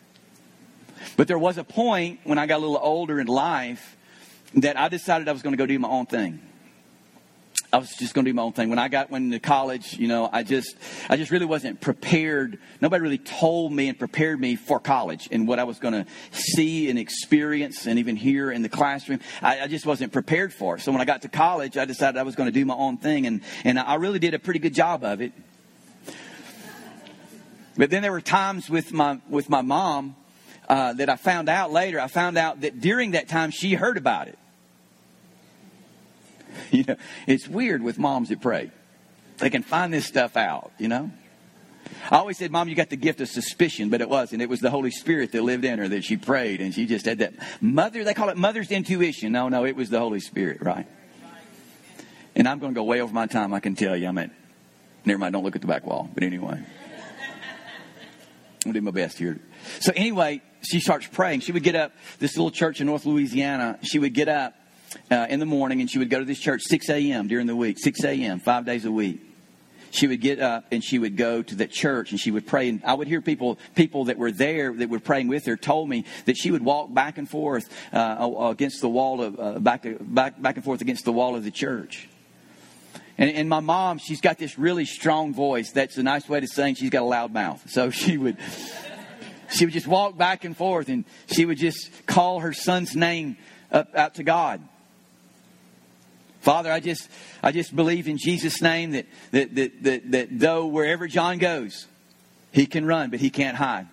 But 1.17 1.27
there 1.27 1.39
was 1.39 1.58
a 1.58 1.63
point 1.63 2.20
when 2.24 2.38
I 2.38 2.46
got 2.46 2.58
a 2.58 2.60
little 2.60 2.79
older 2.82 3.20
in 3.20 3.27
life 3.27 3.98
that 4.55 4.77
I 4.77 4.89
decided 4.89 5.27
I 5.27 5.32
was 5.32 5.41
going 5.41 5.53
to 5.53 5.58
go 5.58 5.65
do 5.65 5.77
my 5.79 5.89
own 5.89 6.05
thing. 6.05 6.39
I 7.73 7.77
was 7.77 7.95
just 7.95 8.13
going 8.13 8.23
to 8.23 8.29
do 8.29 8.35
my 8.35 8.43
own 8.43 8.53
thing. 8.53 8.69
When 8.69 8.77
I 8.77 8.87
got 8.87 9.09
went 9.09 9.25
into 9.25 9.39
college, 9.39 9.97
you 9.97 10.07
know, 10.07 10.29
I 10.31 10.43
just 10.43 10.77
I 11.09 11.17
just 11.17 11.31
really 11.31 11.47
wasn't 11.47 11.81
prepared. 11.81 12.59
Nobody 12.79 13.01
really 13.01 13.17
told 13.17 13.73
me 13.73 13.89
and 13.89 13.97
prepared 13.97 14.39
me 14.39 14.55
for 14.55 14.79
college 14.79 15.27
and 15.31 15.47
what 15.47 15.57
I 15.57 15.63
was 15.63 15.79
going 15.79 15.93
to 15.93 16.05
see 16.31 16.91
and 16.91 16.99
experience 16.99 17.88
and 17.88 17.97
even 17.97 18.15
hear 18.15 18.51
in 18.51 18.62
the 18.62 18.69
classroom. 18.69 19.21
I, 19.41 19.62
I 19.62 19.67
just 19.67 19.88
wasn't 19.88 20.13
prepared 20.13 20.53
for. 20.53 20.77
So 20.77 20.91
when 20.91 21.01
I 21.01 21.05
got 21.05 21.23
to 21.23 21.29
college, 21.29 21.75
I 21.75 21.86
decided 21.86 22.19
I 22.19 22.23
was 22.23 22.36
going 22.36 22.45
to 22.45 22.53
do 22.53 22.63
my 22.63 22.75
own 22.75 22.97
thing, 22.97 23.25
and 23.25 23.41
and 23.63 23.79
I 23.79 23.95
really 23.95 24.19
did 24.19 24.36
a 24.36 24.39
pretty 24.39 24.59
good 24.59 24.75
job 24.75 25.03
of 25.03 25.19
it. 25.19 25.33
But 27.75 27.89
then 27.89 28.03
there 28.03 28.12
were 28.12 28.21
times 28.21 28.69
with 28.69 28.93
my 28.93 29.19
with 29.27 29.49
my 29.49 29.62
mom 29.62 30.15
uh, 30.69 30.93
that 30.93 31.09
I 31.09 31.15
found 31.15 31.49
out 31.49 31.71
later. 31.71 31.99
I 31.99 32.07
found 32.07 32.38
out 32.38 32.62
that 32.62 32.81
during 32.81 33.12
that 33.12 33.29
time 33.29 33.49
she 33.49 33.73
heard 33.73 33.97
about 33.97 34.27
it. 34.27 34.38
You 36.71 36.83
know, 36.87 36.95
it's 37.27 37.47
weird 37.47 37.83
with 37.83 37.99
moms 37.99 38.29
that 38.29 38.41
pray. 38.41 38.71
They 39.37 39.49
can 39.49 39.63
find 39.63 39.93
this 39.93 40.05
stuff 40.05 40.37
out, 40.37 40.71
you 40.77 40.87
know? 40.87 41.11
I 42.09 42.17
always 42.17 42.37
said, 42.37 42.51
Mom, 42.51 42.69
you 42.69 42.75
got 42.75 42.89
the 42.89 42.95
gift 42.95 43.21
of 43.21 43.29
suspicion, 43.29 43.89
but 43.89 44.01
it 44.01 44.09
wasn't. 44.09 44.41
It 44.41 44.49
was 44.49 44.59
the 44.59 44.69
Holy 44.69 44.91
Spirit 44.91 45.31
that 45.33 45.43
lived 45.43 45.65
in 45.65 45.79
her 45.79 45.87
that 45.89 46.03
she 46.03 46.17
prayed, 46.17 46.61
and 46.61 46.73
she 46.73 46.85
just 46.85 47.05
had 47.05 47.19
that 47.19 47.33
mother, 47.61 48.03
they 48.03 48.13
call 48.13 48.29
it 48.29 48.37
mother's 48.37 48.71
intuition. 48.71 49.31
No, 49.31 49.49
no, 49.49 49.65
it 49.65 49.75
was 49.75 49.89
the 49.89 49.99
Holy 49.99 50.19
Spirit, 50.19 50.61
right? 50.61 50.87
And 52.35 52.47
I'm 52.47 52.59
going 52.59 52.73
to 52.73 52.79
go 52.79 52.83
way 52.83 53.01
over 53.01 53.13
my 53.13 53.27
time, 53.27 53.53
I 53.53 53.59
can 53.59 53.75
tell 53.75 53.95
you. 53.95 54.07
I'm 54.07 54.17
at, 54.17 54.31
never 55.05 55.19
mind, 55.19 55.33
don't 55.33 55.43
look 55.43 55.55
at 55.55 55.61
the 55.61 55.67
back 55.67 55.85
wall. 55.85 56.09
But 56.13 56.23
anyway, 56.23 56.63
to 58.61 58.73
do 58.73 58.81
my 58.81 58.91
best 58.91 59.17
here. 59.17 59.39
So 59.79 59.91
anyway, 59.95 60.41
she 60.61 60.79
starts 60.79 61.07
praying. 61.07 61.41
She 61.41 61.51
would 61.51 61.63
get 61.63 61.75
up, 61.75 61.91
this 62.19 62.37
little 62.37 62.51
church 62.51 62.81
in 62.81 62.87
North 62.87 63.05
Louisiana, 63.05 63.77
she 63.83 63.99
would 63.99 64.13
get 64.13 64.29
up 64.29 64.55
uh, 65.12 65.27
in 65.29 65.39
the 65.39 65.45
morning 65.45 65.82
and 65.82 65.89
she 65.89 65.99
would 65.99 66.10
go 66.10 66.19
to 66.19 66.25
this 66.25 66.39
church 66.39 66.62
6 66.63 66.89
a.m. 66.89 67.27
during 67.27 67.47
the 67.47 67.56
week, 67.56 67.77
6 67.79 68.03
a.m., 68.03 68.39
five 68.39 68.65
days 68.65 68.86
a 68.86 68.91
week. 68.91 69.21
She 69.93 70.08
would 70.08 70.21
get 70.21 70.39
up 70.39 70.65
and 70.71 70.84
she 70.84 70.97
would 70.97 71.17
go 71.17 71.43
to 71.43 71.56
the 71.56 71.67
church 71.67 72.10
and 72.10 72.19
she 72.19 72.32
would 72.32 72.47
pray. 72.47 72.67
And 72.67 72.82
I 72.84 72.95
would 72.95 73.08
hear 73.08 73.21
people, 73.21 73.60
people 73.75 74.06
that 74.06 74.17
were 74.17 74.32
there 74.32 74.73
that 74.73 74.89
were 74.89 74.99
praying 74.99 75.27
with 75.27 75.45
her 75.45 75.56
told 75.56 75.88
me 75.88 76.06
that 76.25 76.36
she 76.36 76.49
would 76.49 76.65
walk 76.65 76.91
back 76.91 77.19
and 77.19 77.29
forth 77.29 77.69
uh, 77.93 78.47
against 78.49 78.82
the 78.82 78.89
wall 78.89 79.21
of, 79.21 79.39
uh, 79.39 79.60
back, 79.60 79.86
back, 80.01 80.41
back 80.41 80.56
and 80.56 80.65
forth 80.65 80.82
against 80.82 81.06
the 81.06 81.12
wall 81.12 81.36
of 81.36 81.43
the 81.43 81.51
church. 81.51 82.10
And, 83.19 83.29
and, 83.29 83.47
my 83.47 83.60
mom, 83.60 83.99
she's 83.99 84.19
got 84.19 84.39
this 84.39 84.58
really 84.58 84.86
strong 84.86 85.32
voice. 85.32 85.71
That's 85.71 85.97
a 85.97 86.03
nice 86.03 86.27
way 86.27 86.39
to 86.39 86.47
sing. 86.47 86.73
She's 86.73 86.89
got 86.89 87.03
a 87.03 87.06
loud 87.06 87.32
mouth. 87.32 87.69
So 87.69 87.89
she 87.91 88.17
would, 88.17 88.38
she 89.51 89.65
would 89.65 89.73
just 89.75 89.86
walk 89.86 90.17
back 90.17 90.43
and 90.43 90.58
forth 90.58 90.89
and 90.89 91.06
she 91.27 91.45
would 91.45 91.60
just 91.60 92.08
call 92.08 92.39
her 92.39 92.53
son's 92.53 92.95
name 92.95 93.38
up, 93.71 93.93
out 93.95 94.15
to 94.15 94.23
God. 94.23 94.67
Father, 96.43 96.69
I 96.69 96.82
just, 96.82 97.10
I 97.41 97.53
just 97.53 97.73
believe 97.73 98.10
in 98.10 98.17
Jesus' 98.17 98.62
name 98.62 98.91
that, 98.91 99.06
that, 99.32 99.56
that, 99.56 99.84
that, 99.84 100.12
that 100.12 100.27
though 100.29 100.65
wherever 100.65 101.08
John 101.08 101.38
goes, 101.38 101.88
he 102.51 102.65
can 102.65 102.86
run, 102.86 103.12
but 103.12 103.21
he 103.21 103.29
can't 103.29 103.56
hide. 103.56 103.88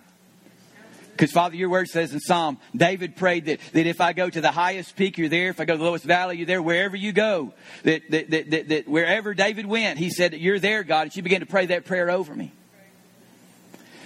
Because, 1.13 1.31
Father, 1.31 1.55
your 1.55 1.69
word 1.69 1.87
says 1.87 2.11
in 2.11 2.19
Psalm, 2.19 2.57
David 2.75 3.15
prayed 3.15 3.45
that, 3.45 3.61
that 3.71 3.87
if 3.87 4.01
I 4.01 4.11
go 4.11 4.29
to 4.29 4.41
the 4.41 4.51
highest 4.51 4.97
peak, 4.97 5.17
you're 5.17 5.29
there. 5.29 5.47
If 5.47 5.61
I 5.61 5.65
go 5.65 5.75
to 5.75 5.77
the 5.77 5.85
lowest 5.85 6.03
valley, 6.03 6.35
you're 6.35 6.45
there. 6.45 6.61
Wherever 6.61 6.97
you 6.97 7.13
go, 7.13 7.53
that, 7.83 8.11
that, 8.11 8.29
that, 8.31 8.51
that, 8.51 8.67
that 8.67 8.87
wherever 8.87 9.33
David 9.33 9.65
went, 9.65 9.97
he 9.97 10.09
said 10.09 10.33
you're 10.33 10.59
there, 10.59 10.83
God. 10.83 11.03
And 11.03 11.13
she 11.13 11.21
began 11.21 11.39
to 11.39 11.45
pray 11.45 11.67
that 11.67 11.85
prayer 11.85 12.11
over 12.11 12.35
me. 12.35 12.51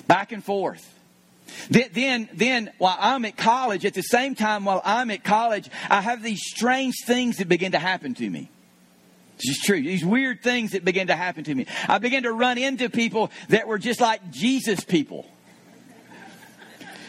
Back 0.06 0.34
and 0.34 0.44
forth. 0.44 0.88
Then, 1.70 1.90
then, 1.94 2.30
then, 2.34 2.72
while 2.78 2.98
I'm 3.00 3.26
at 3.26 3.38
college, 3.38 3.86
at 3.86 3.94
the 3.94 4.02
same 4.02 4.36
time 4.36 4.66
while 4.66 4.82
I'm 4.84 5.12
at 5.12 5.24
college, 5.24 5.70
I 5.90 6.02
have 6.02 6.24
these 6.24 6.42
strange 6.44 6.96
things 7.06 7.38
that 7.38 7.48
begin 7.48 7.74
to 7.74 7.80
happen 7.80 8.14
to 8.16 8.30
me. 8.30 8.50
This 9.38 9.58
is 9.58 9.64
true. 9.64 9.82
These 9.82 10.06
weird 10.06 10.42
things 10.42 10.72
that 10.72 10.86
begin 10.86 11.08
to 11.08 11.16
happen 11.16 11.44
to 11.44 11.54
me. 11.54 11.66
I 11.88 11.98
began 11.98 12.24
to 12.24 12.32
run 12.32 12.58
into 12.58 12.90
people 12.90 13.32
that 13.50 13.68
were 13.68 13.78
just 13.78 14.00
like 14.00 14.32
Jesus 14.32 14.84
people. 14.84 15.26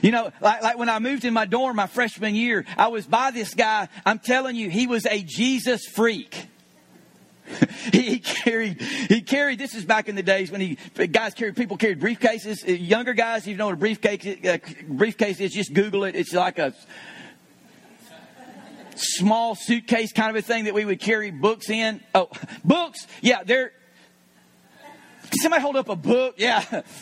You 0.03 0.11
know, 0.11 0.31
like, 0.41 0.63
like 0.63 0.79
when 0.79 0.89
I 0.89 0.99
moved 0.99 1.25
in 1.25 1.33
my 1.33 1.47
dorm 1.47 1.77
my 1.77 1.87
freshman 1.87 2.35
year, 2.35 2.65
I 2.77 2.89
was 2.89 3.07
by 3.07 3.31
this 3.31 3.55
guy. 3.55 3.89
I'm 4.05 4.19
telling 4.19 4.57
you, 4.57 4.69
he 4.69 4.87
was 4.87 5.07
a 5.07 5.23
Jesus 5.23 5.87
freak. 5.87 6.49
he 7.93 8.19
carried, 8.19 8.81
he 8.81 9.21
carried, 9.21 9.59
this 9.59 9.75
is 9.75 9.85
back 9.85 10.09
in 10.09 10.15
the 10.15 10.23
days 10.23 10.51
when 10.51 10.61
he, 10.61 10.79
guys 11.07 11.35
carried, 11.35 11.57
people 11.57 11.77
carried 11.77 12.01
briefcases. 12.01 12.67
Uh, 12.67 12.73
younger 12.73 13.13
guys, 13.13 13.43
if 13.43 13.49
you 13.49 13.57
know 13.57 13.67
what 13.67 13.75
a 13.75 13.79
briefcase, 13.79 14.45
uh, 14.45 14.59
briefcase 14.89 15.41
is, 15.41 15.53
just 15.53 15.73
Google 15.73 16.05
it. 16.05 16.15
It's 16.17 16.33
like 16.33 16.59
a 16.59 16.75
small 18.97 19.55
suitcase 19.55 20.13
kind 20.13 20.31
of 20.31 20.37
a 20.37 20.43
thing 20.43 20.65
that 20.65 20.75
we 20.75 20.85
would 20.85 21.01
carry 21.01 21.31
books 21.31 21.71
in. 21.71 22.01
Oh, 22.15 22.29
books. 22.65 23.07
Yeah, 23.21 23.45
they're, 23.45 23.73
can 25.23 25.39
somebody 25.41 25.63
hold 25.63 25.77
up 25.77 25.89
a 25.89 25.97
book? 25.97 26.35
Yeah. 26.39 26.83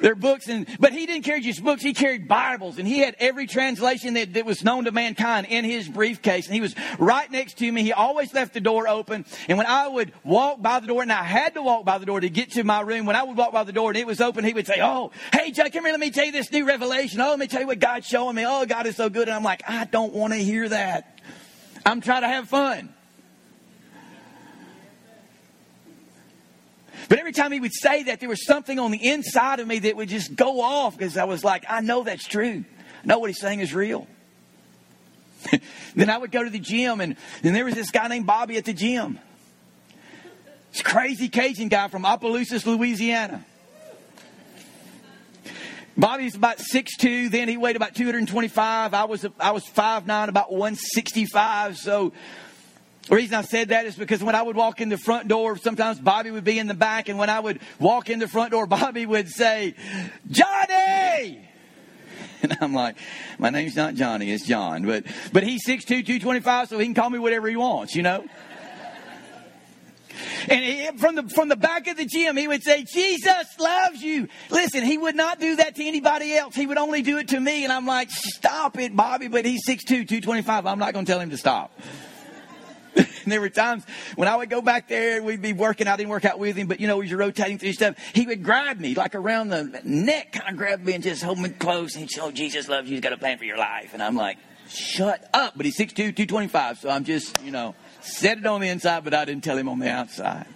Their 0.00 0.14
books, 0.14 0.48
and 0.48 0.66
but 0.78 0.92
he 0.92 1.06
didn't 1.06 1.24
carry 1.24 1.40
just 1.40 1.64
books. 1.64 1.82
He 1.82 1.94
carried 1.94 2.28
Bibles, 2.28 2.78
and 2.78 2.86
he 2.86 2.98
had 2.98 3.16
every 3.18 3.46
translation 3.46 4.14
that, 4.14 4.34
that 4.34 4.44
was 4.44 4.62
known 4.62 4.84
to 4.84 4.92
mankind 4.92 5.46
in 5.48 5.64
his 5.64 5.88
briefcase. 5.88 6.46
And 6.46 6.54
he 6.54 6.60
was 6.60 6.74
right 6.98 7.30
next 7.30 7.58
to 7.58 7.72
me. 7.72 7.82
He 7.82 7.92
always 7.92 8.34
left 8.34 8.52
the 8.52 8.60
door 8.60 8.88
open. 8.88 9.24
And 9.48 9.56
when 9.56 9.66
I 9.66 9.88
would 9.88 10.12
walk 10.24 10.60
by 10.60 10.80
the 10.80 10.86
door, 10.86 11.02
and 11.02 11.12
I 11.12 11.22
had 11.22 11.54
to 11.54 11.62
walk 11.62 11.84
by 11.84 11.98
the 11.98 12.06
door 12.06 12.20
to 12.20 12.28
get 12.28 12.52
to 12.52 12.64
my 12.64 12.80
room, 12.82 13.06
when 13.06 13.16
I 13.16 13.22
would 13.22 13.36
walk 13.36 13.52
by 13.52 13.64
the 13.64 13.72
door 13.72 13.90
and 13.90 13.96
it 13.96 14.06
was 14.06 14.20
open, 14.20 14.44
he 14.44 14.52
would 14.52 14.66
say, 14.66 14.80
"Oh, 14.82 15.12
hey, 15.32 15.50
Chuck, 15.52 15.72
come 15.72 15.84
here. 15.84 15.92
Let 15.92 16.00
me 16.00 16.10
tell 16.10 16.26
you 16.26 16.32
this 16.32 16.52
new 16.52 16.66
revelation. 16.66 17.20
Oh, 17.20 17.30
let 17.30 17.38
me 17.38 17.46
tell 17.46 17.60
you 17.60 17.66
what 17.66 17.78
God's 17.78 18.06
showing 18.06 18.36
me. 18.36 18.44
Oh, 18.46 18.66
God 18.66 18.86
is 18.86 18.96
so 18.96 19.08
good." 19.08 19.28
And 19.28 19.34
I'm 19.34 19.44
like, 19.44 19.62
I 19.68 19.84
don't 19.86 20.12
want 20.12 20.32
to 20.32 20.38
hear 20.38 20.68
that. 20.68 21.20
I'm 21.84 22.00
trying 22.00 22.22
to 22.22 22.28
have 22.28 22.48
fun. 22.48 22.92
But 27.08 27.18
every 27.18 27.32
time 27.32 27.52
he 27.52 27.60
would 27.60 27.74
say 27.74 28.04
that, 28.04 28.20
there 28.20 28.28
was 28.28 28.44
something 28.44 28.78
on 28.78 28.90
the 28.90 29.04
inside 29.04 29.60
of 29.60 29.66
me 29.66 29.78
that 29.80 29.96
would 29.96 30.08
just 30.08 30.34
go 30.34 30.60
off 30.60 30.96
because 30.96 31.16
I 31.16 31.24
was 31.24 31.44
like, 31.44 31.64
I 31.68 31.80
know 31.80 32.02
that's 32.02 32.26
true. 32.26 32.64
I 33.02 33.06
know 33.06 33.18
what 33.18 33.28
he's 33.28 33.40
saying 33.40 33.60
is 33.60 33.72
real. 33.72 34.08
then 35.94 36.10
I 36.10 36.18
would 36.18 36.32
go 36.32 36.42
to 36.42 36.50
the 36.50 36.58
gym, 36.58 37.00
and, 37.00 37.16
and 37.42 37.54
there 37.54 37.64
was 37.64 37.74
this 37.74 37.90
guy 37.90 38.08
named 38.08 38.26
Bobby 38.26 38.56
at 38.56 38.64
the 38.64 38.72
gym. 38.72 39.20
This 40.72 40.82
crazy 40.82 41.28
Cajun 41.28 41.68
guy 41.68 41.88
from 41.88 42.04
Opelousas, 42.04 42.66
Louisiana. 42.66 43.44
Bobby's 45.96 46.34
about 46.34 46.58
6'2", 46.58 47.30
then 47.30 47.48
he 47.48 47.56
weighed 47.56 47.76
about 47.76 47.94
225. 47.94 48.92
I 48.92 49.04
was 49.04 49.24
I 49.40 49.52
was 49.52 49.64
5'9", 49.64 50.28
about 50.28 50.52
165. 50.52 51.78
So 51.78 52.12
the 53.08 53.14
reason 53.14 53.36
I 53.36 53.42
said 53.42 53.68
that 53.68 53.86
is 53.86 53.94
because 53.94 54.22
when 54.22 54.34
I 54.34 54.42
would 54.42 54.56
walk 54.56 54.80
in 54.80 54.88
the 54.88 54.98
front 54.98 55.28
door, 55.28 55.56
sometimes 55.56 56.00
Bobby 56.00 56.32
would 56.32 56.44
be 56.44 56.58
in 56.58 56.66
the 56.66 56.74
back, 56.74 57.08
and 57.08 57.18
when 57.18 57.30
I 57.30 57.38
would 57.38 57.60
walk 57.78 58.10
in 58.10 58.18
the 58.18 58.26
front 58.26 58.50
door, 58.50 58.66
Bobby 58.66 59.06
would 59.06 59.28
say, 59.28 59.74
Johnny! 60.30 61.42
And 62.42 62.56
I'm 62.60 62.74
like, 62.74 62.96
my 63.38 63.48
name's 63.48 63.74
not 63.76 63.94
Johnny, 63.94 64.30
it's 64.30 64.44
John. 64.46 64.84
But 64.84 65.04
but 65.32 65.42
he's 65.42 65.66
6'2", 65.66 65.86
225, 65.86 66.68
so 66.68 66.78
he 66.78 66.84
can 66.84 66.94
call 66.94 67.08
me 67.08 67.18
whatever 67.18 67.48
he 67.48 67.56
wants, 67.56 67.96
you 67.96 68.02
know? 68.02 68.26
And 70.48 70.64
he, 70.64 70.98
from 70.98 71.14
the 71.14 71.28
from 71.28 71.48
the 71.48 71.56
back 71.56 71.88
of 71.88 71.96
the 71.96 72.06
gym, 72.06 72.36
he 72.36 72.48
would 72.48 72.62
say, 72.62 72.84
"Jesus 72.84 73.58
loves 73.58 74.00
you." 74.02 74.28
Listen, 74.48 74.82
he 74.82 74.96
would 74.96 75.16
not 75.16 75.40
do 75.40 75.56
that 75.56 75.74
to 75.74 75.84
anybody 75.84 76.34
else. 76.34 76.54
He 76.54 76.66
would 76.66 76.78
only 76.78 77.02
do 77.02 77.18
it 77.18 77.28
to 77.28 77.40
me. 77.40 77.64
And 77.64 77.72
I'm 77.72 77.84
like, 77.84 78.10
"Stop 78.10 78.78
it, 78.78 78.96
Bobby!" 78.96 79.28
But 79.28 79.44
he's 79.44 79.66
6'2", 79.66 80.06
225. 80.08 80.66
I'm 80.66 80.78
not 80.78 80.94
going 80.94 81.04
to 81.04 81.12
tell 81.12 81.20
him 81.20 81.30
to 81.30 81.36
stop. 81.36 81.78
And 83.26 83.32
there 83.32 83.40
were 83.40 83.50
times 83.50 83.84
when 84.14 84.28
I 84.28 84.36
would 84.36 84.48
go 84.48 84.62
back 84.62 84.88
there, 84.88 85.18
and 85.18 85.26
we'd 85.26 85.42
be 85.42 85.52
working. 85.52 85.86
I 85.88 85.96
didn't 85.96 86.10
work 86.10 86.24
out 86.24 86.38
with 86.38 86.56
him, 86.56 86.68
but 86.68 86.80
you 86.80 86.86
know, 86.86 87.02
as 87.02 87.10
you're 87.10 87.18
rotating 87.18 87.58
through 87.58 87.72
stuff, 87.72 87.96
he 88.14 88.24
would 88.26 88.42
grab 88.42 88.78
me 88.78 88.94
like 88.94 89.14
around 89.14 89.48
the 89.48 89.80
neck, 89.84 90.32
kind 90.32 90.50
of 90.50 90.56
grab 90.56 90.82
me 90.82 90.94
and 90.94 91.02
just 91.02 91.22
hold 91.22 91.38
me 91.38 91.50
close. 91.50 91.94
And 91.94 92.02
he'd 92.02 92.10
say, 92.10 92.20
"Oh, 92.22 92.30
Jesus 92.30 92.68
loves 92.68 92.88
you. 92.88 92.94
He's 92.94 93.02
got 93.02 93.12
a 93.12 93.18
plan 93.18 93.36
for 93.36 93.44
your 93.44 93.58
life." 93.58 93.92
And 93.92 94.02
I'm 94.02 94.16
like, 94.16 94.38
"Shut 94.68 95.28
up!" 95.34 95.54
But 95.56 95.66
he's 95.66 95.76
6'2", 95.76 95.94
225, 95.94 96.78
so 96.78 96.88
I'm 96.88 97.04
just, 97.04 97.42
you 97.42 97.50
know, 97.50 97.74
said 98.00 98.38
it 98.38 98.46
on 98.46 98.60
the 98.60 98.68
inside, 98.68 99.04
but 99.04 99.12
I 99.12 99.24
didn't 99.24 99.44
tell 99.44 99.58
him 99.58 99.68
on 99.68 99.78
the 99.78 99.90
outside. 99.90 100.46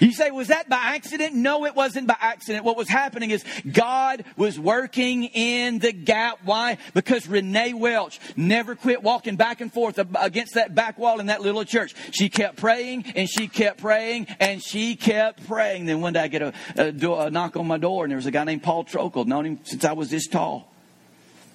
You 0.00 0.12
say, 0.12 0.30
was 0.30 0.48
that 0.48 0.68
by 0.68 0.76
accident? 0.76 1.34
No, 1.34 1.64
it 1.64 1.74
wasn't 1.74 2.06
by 2.06 2.16
accident. 2.18 2.64
What 2.64 2.76
was 2.76 2.88
happening 2.88 3.30
is 3.30 3.44
God 3.70 4.24
was 4.36 4.58
working 4.58 5.24
in 5.24 5.78
the 5.78 5.92
gap. 5.92 6.40
Why? 6.44 6.78
Because 6.94 7.28
Renee 7.28 7.74
Welch 7.74 8.20
never 8.36 8.74
quit 8.74 9.02
walking 9.02 9.36
back 9.36 9.60
and 9.60 9.72
forth 9.72 9.98
against 10.20 10.54
that 10.54 10.74
back 10.74 10.98
wall 10.98 11.20
in 11.20 11.26
that 11.26 11.42
little 11.42 11.64
church. 11.64 11.94
She 12.12 12.28
kept 12.28 12.56
praying 12.56 13.04
and 13.14 13.28
she 13.28 13.48
kept 13.48 13.80
praying 13.80 14.26
and 14.40 14.62
she 14.62 14.96
kept 14.96 15.46
praying. 15.46 15.86
Then 15.86 16.00
one 16.00 16.12
day 16.12 16.20
I 16.20 16.28
get 16.28 16.42
a, 16.42 16.52
a, 16.76 17.26
a 17.26 17.30
knock 17.30 17.56
on 17.56 17.66
my 17.66 17.78
door 17.78 18.04
and 18.04 18.10
there 18.10 18.16
was 18.16 18.26
a 18.26 18.30
guy 18.30 18.44
named 18.44 18.62
Paul 18.62 18.84
Trokel, 18.84 19.26
known 19.26 19.46
him 19.46 19.60
since 19.64 19.84
I 19.84 19.92
was 19.92 20.10
this 20.10 20.26
tall. 20.26 20.70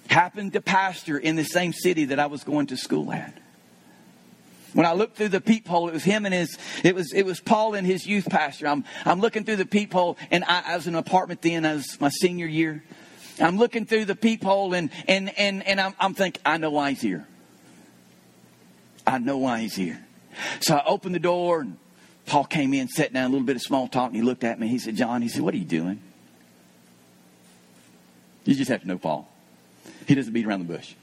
Happened 0.08 0.54
to 0.54 0.60
pastor 0.60 1.18
in 1.18 1.36
the 1.36 1.44
same 1.44 1.72
city 1.72 2.06
that 2.06 2.18
I 2.18 2.26
was 2.26 2.42
going 2.42 2.66
to 2.68 2.76
school 2.76 3.12
at. 3.12 3.34
When 4.72 4.86
I 4.86 4.92
looked 4.92 5.16
through 5.16 5.28
the 5.28 5.40
peephole, 5.40 5.88
it 5.88 5.92
was 5.92 6.04
him 6.04 6.24
and 6.24 6.34
his, 6.34 6.56
it 6.84 6.94
was, 6.94 7.12
it 7.12 7.24
was 7.24 7.40
Paul 7.40 7.74
and 7.74 7.86
his 7.86 8.06
youth 8.06 8.28
pastor. 8.28 8.68
I'm, 8.68 8.84
I'm 9.04 9.20
looking 9.20 9.44
through 9.44 9.56
the 9.56 9.66
peephole 9.66 10.16
and 10.30 10.44
I, 10.44 10.62
I 10.66 10.76
was 10.76 10.86
in 10.86 10.94
an 10.94 11.00
apartment 11.00 11.42
then, 11.42 11.64
as 11.64 12.00
my 12.00 12.08
senior 12.08 12.46
year. 12.46 12.84
I'm 13.40 13.56
looking 13.56 13.86
through 13.86 14.04
the 14.04 14.14
peephole 14.14 14.74
and, 14.74 14.90
and, 15.08 15.36
and, 15.38 15.66
and 15.66 15.80
I'm, 15.80 15.94
I'm 15.98 16.14
thinking, 16.14 16.42
I 16.44 16.58
know 16.58 16.70
why 16.70 16.90
he's 16.90 17.00
here. 17.00 17.26
I 19.06 19.18
know 19.18 19.38
why 19.38 19.60
he's 19.60 19.74
here. 19.74 20.04
So 20.60 20.76
I 20.76 20.84
opened 20.86 21.14
the 21.14 21.20
door 21.20 21.62
and 21.62 21.76
Paul 22.26 22.44
came 22.44 22.74
in, 22.74 22.86
sat 22.88 23.12
down, 23.12 23.26
a 23.26 23.32
little 23.32 23.46
bit 23.46 23.56
of 23.56 23.62
small 23.62 23.88
talk, 23.88 24.08
and 24.08 24.16
he 24.16 24.22
looked 24.22 24.44
at 24.44 24.60
me. 24.60 24.68
He 24.68 24.78
said, 24.78 24.94
John, 24.94 25.20
he 25.20 25.28
said, 25.28 25.42
what 25.42 25.52
are 25.52 25.56
you 25.56 25.64
doing? 25.64 26.00
You 28.44 28.54
just 28.54 28.70
have 28.70 28.82
to 28.82 28.88
know 28.88 28.98
Paul. 28.98 29.28
He 30.06 30.14
doesn't 30.14 30.32
beat 30.32 30.46
around 30.46 30.60
the 30.60 30.72
bush. 30.72 30.94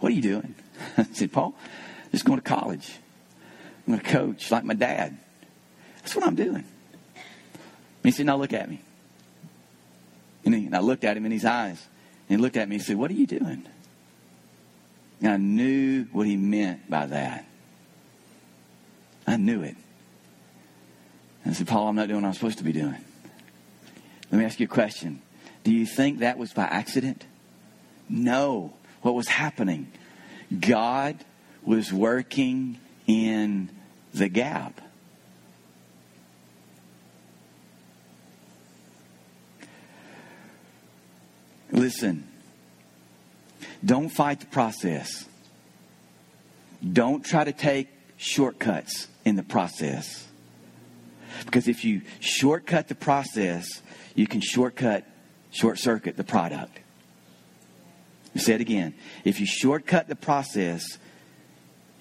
What 0.00 0.12
are 0.12 0.14
you 0.14 0.22
doing? 0.22 0.54
I 0.96 1.04
said, 1.12 1.32
Paul, 1.32 1.54
just 2.12 2.24
going 2.24 2.38
to 2.38 2.44
college. 2.44 2.98
I'm 3.86 3.94
going 3.94 4.04
to 4.04 4.10
coach 4.10 4.50
like 4.50 4.64
my 4.64 4.74
dad. 4.74 5.18
That's 5.96 6.14
what 6.14 6.26
I'm 6.26 6.36
doing. 6.36 6.54
And 6.54 6.64
he 8.04 8.10
said, 8.10 8.26
Now 8.26 8.36
look 8.36 8.52
at 8.52 8.68
me. 8.68 8.80
And, 10.44 10.54
he, 10.54 10.66
and 10.66 10.76
I 10.76 10.80
looked 10.80 11.04
at 11.04 11.16
him 11.16 11.26
in 11.26 11.32
his 11.32 11.44
eyes. 11.44 11.84
And 12.28 12.38
he 12.38 12.42
looked 12.42 12.56
at 12.56 12.68
me 12.68 12.76
and 12.76 12.84
said, 12.84 12.96
What 12.96 13.10
are 13.10 13.14
you 13.14 13.26
doing? 13.26 13.66
And 15.20 15.32
I 15.32 15.36
knew 15.36 16.06
what 16.12 16.26
he 16.26 16.36
meant 16.36 16.88
by 16.90 17.06
that. 17.06 17.46
I 19.26 19.36
knew 19.36 19.62
it. 19.62 19.76
And 21.44 21.52
I 21.52 21.56
said, 21.56 21.68
Paul, 21.68 21.88
I'm 21.88 21.96
not 21.96 22.08
doing 22.08 22.22
what 22.22 22.28
I'm 22.28 22.34
supposed 22.34 22.58
to 22.58 22.64
be 22.64 22.72
doing. 22.72 23.04
Let 24.30 24.38
me 24.38 24.44
ask 24.44 24.58
you 24.58 24.64
a 24.64 24.68
question. 24.68 25.22
Do 25.64 25.72
you 25.72 25.86
think 25.86 26.20
that 26.20 26.38
was 26.38 26.52
by 26.52 26.64
accident? 26.64 27.24
No. 28.08 28.72
What 29.02 29.14
was 29.14 29.28
happening? 29.28 29.92
God 30.58 31.16
was 31.64 31.92
working 31.92 32.78
in 33.06 33.70
the 34.12 34.28
gap. 34.28 34.80
Listen, 41.70 42.28
don't 43.84 44.10
fight 44.10 44.40
the 44.40 44.46
process. 44.46 45.24
Don't 46.92 47.24
try 47.24 47.44
to 47.44 47.52
take 47.52 47.88
shortcuts 48.16 49.08
in 49.24 49.36
the 49.36 49.42
process. 49.42 50.28
Because 51.44 51.68
if 51.68 51.84
you 51.84 52.02
shortcut 52.20 52.88
the 52.88 52.94
process, 52.94 53.66
you 54.14 54.26
can 54.26 54.40
shortcut, 54.40 55.04
short 55.50 55.78
circuit 55.78 56.16
the 56.16 56.24
product. 56.24 56.78
Say 58.36 58.54
it 58.54 58.60
again. 58.60 58.94
If 59.24 59.40
you 59.40 59.46
shortcut 59.46 60.08
the 60.08 60.16
process, 60.16 60.98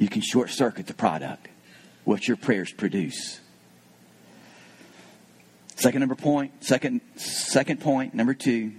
you 0.02 0.10
can 0.10 0.24
short 0.24 0.50
circuit 0.50 0.88
the 0.88 0.96
product, 0.96 1.48
what 2.06 2.28
your 2.28 2.36
prayers 2.36 2.74
produce. 2.74 3.40
Second 5.76 6.00
number 6.00 6.16
point, 6.16 6.64
second 6.64 7.02
second 7.18 7.82
point, 7.82 8.16
number 8.16 8.34
two, 8.34 8.72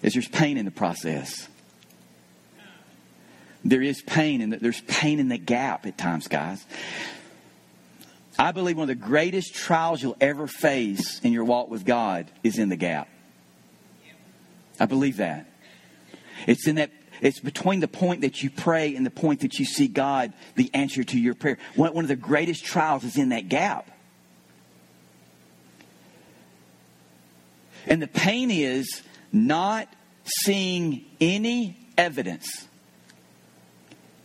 is 0.00 0.14
there's 0.14 0.28
pain 0.28 0.56
in 0.56 0.64
the 0.64 0.70
process. 0.70 1.46
There 3.66 3.82
is 3.82 4.00
pain 4.00 4.40
and 4.40 4.54
the, 4.54 4.56
there's 4.56 4.80
pain 4.80 5.20
in 5.20 5.28
the 5.28 5.36
gap 5.36 5.84
at 5.84 5.98
times, 5.98 6.26
guys. 6.26 6.64
I 8.38 8.52
believe 8.52 8.78
one 8.78 8.88
of 8.88 8.98
the 8.98 9.06
greatest 9.06 9.54
trials 9.54 10.02
you'll 10.02 10.16
ever 10.22 10.46
face 10.46 11.20
in 11.20 11.34
your 11.34 11.44
walk 11.44 11.68
with 11.68 11.84
God 11.84 12.30
is 12.42 12.58
in 12.58 12.70
the 12.70 12.76
gap. 12.76 13.10
I 14.80 14.86
believe 14.86 15.18
that. 15.18 15.50
It's 16.46 16.66
in 16.66 16.76
that 16.76 16.90
it's 17.20 17.40
between 17.40 17.80
the 17.80 17.88
point 17.88 18.20
that 18.22 18.42
you 18.42 18.50
pray 18.50 18.94
and 18.94 19.04
the 19.04 19.10
point 19.10 19.40
that 19.40 19.58
you 19.58 19.64
see 19.64 19.88
God, 19.88 20.32
the 20.54 20.70
answer 20.74 21.04
to 21.04 21.18
your 21.18 21.34
prayer. 21.34 21.58
One, 21.74 21.96
of 21.96 22.08
the 22.08 22.16
greatest 22.16 22.64
trials 22.64 23.04
is 23.04 23.16
in 23.16 23.30
that 23.30 23.48
gap. 23.48 23.90
And 27.86 28.02
the 28.02 28.08
pain 28.08 28.50
is 28.50 29.02
not 29.32 29.88
seeing 30.24 31.04
any 31.20 31.78
evidence, 31.96 32.66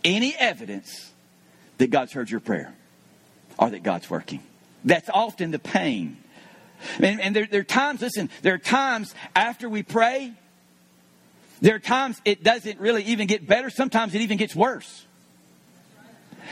any 0.04 0.34
evidence 0.36 1.12
that 1.78 1.90
God's 1.90 2.12
heard 2.12 2.30
your 2.30 2.40
prayer 2.40 2.74
or 3.58 3.70
that 3.70 3.82
God's 3.82 4.10
working. 4.10 4.42
That's 4.84 5.08
often 5.08 5.52
the 5.52 5.58
pain. 5.58 6.16
And, 6.98 7.20
and 7.20 7.36
there, 7.36 7.46
there 7.46 7.60
are 7.60 7.64
times, 7.64 8.00
listen, 8.00 8.30
there 8.42 8.54
are 8.54 8.58
times 8.58 9.14
after 9.36 9.68
we 9.68 9.82
pray 9.84 10.34
there 11.62 11.76
are 11.76 11.78
times 11.78 12.20
it 12.24 12.42
doesn't 12.42 12.80
really 12.80 13.04
even 13.04 13.28
get 13.28 13.46
better. 13.46 13.70
Sometimes 13.70 14.14
it 14.16 14.20
even 14.20 14.36
gets 14.36 14.54
worse. 14.54 15.06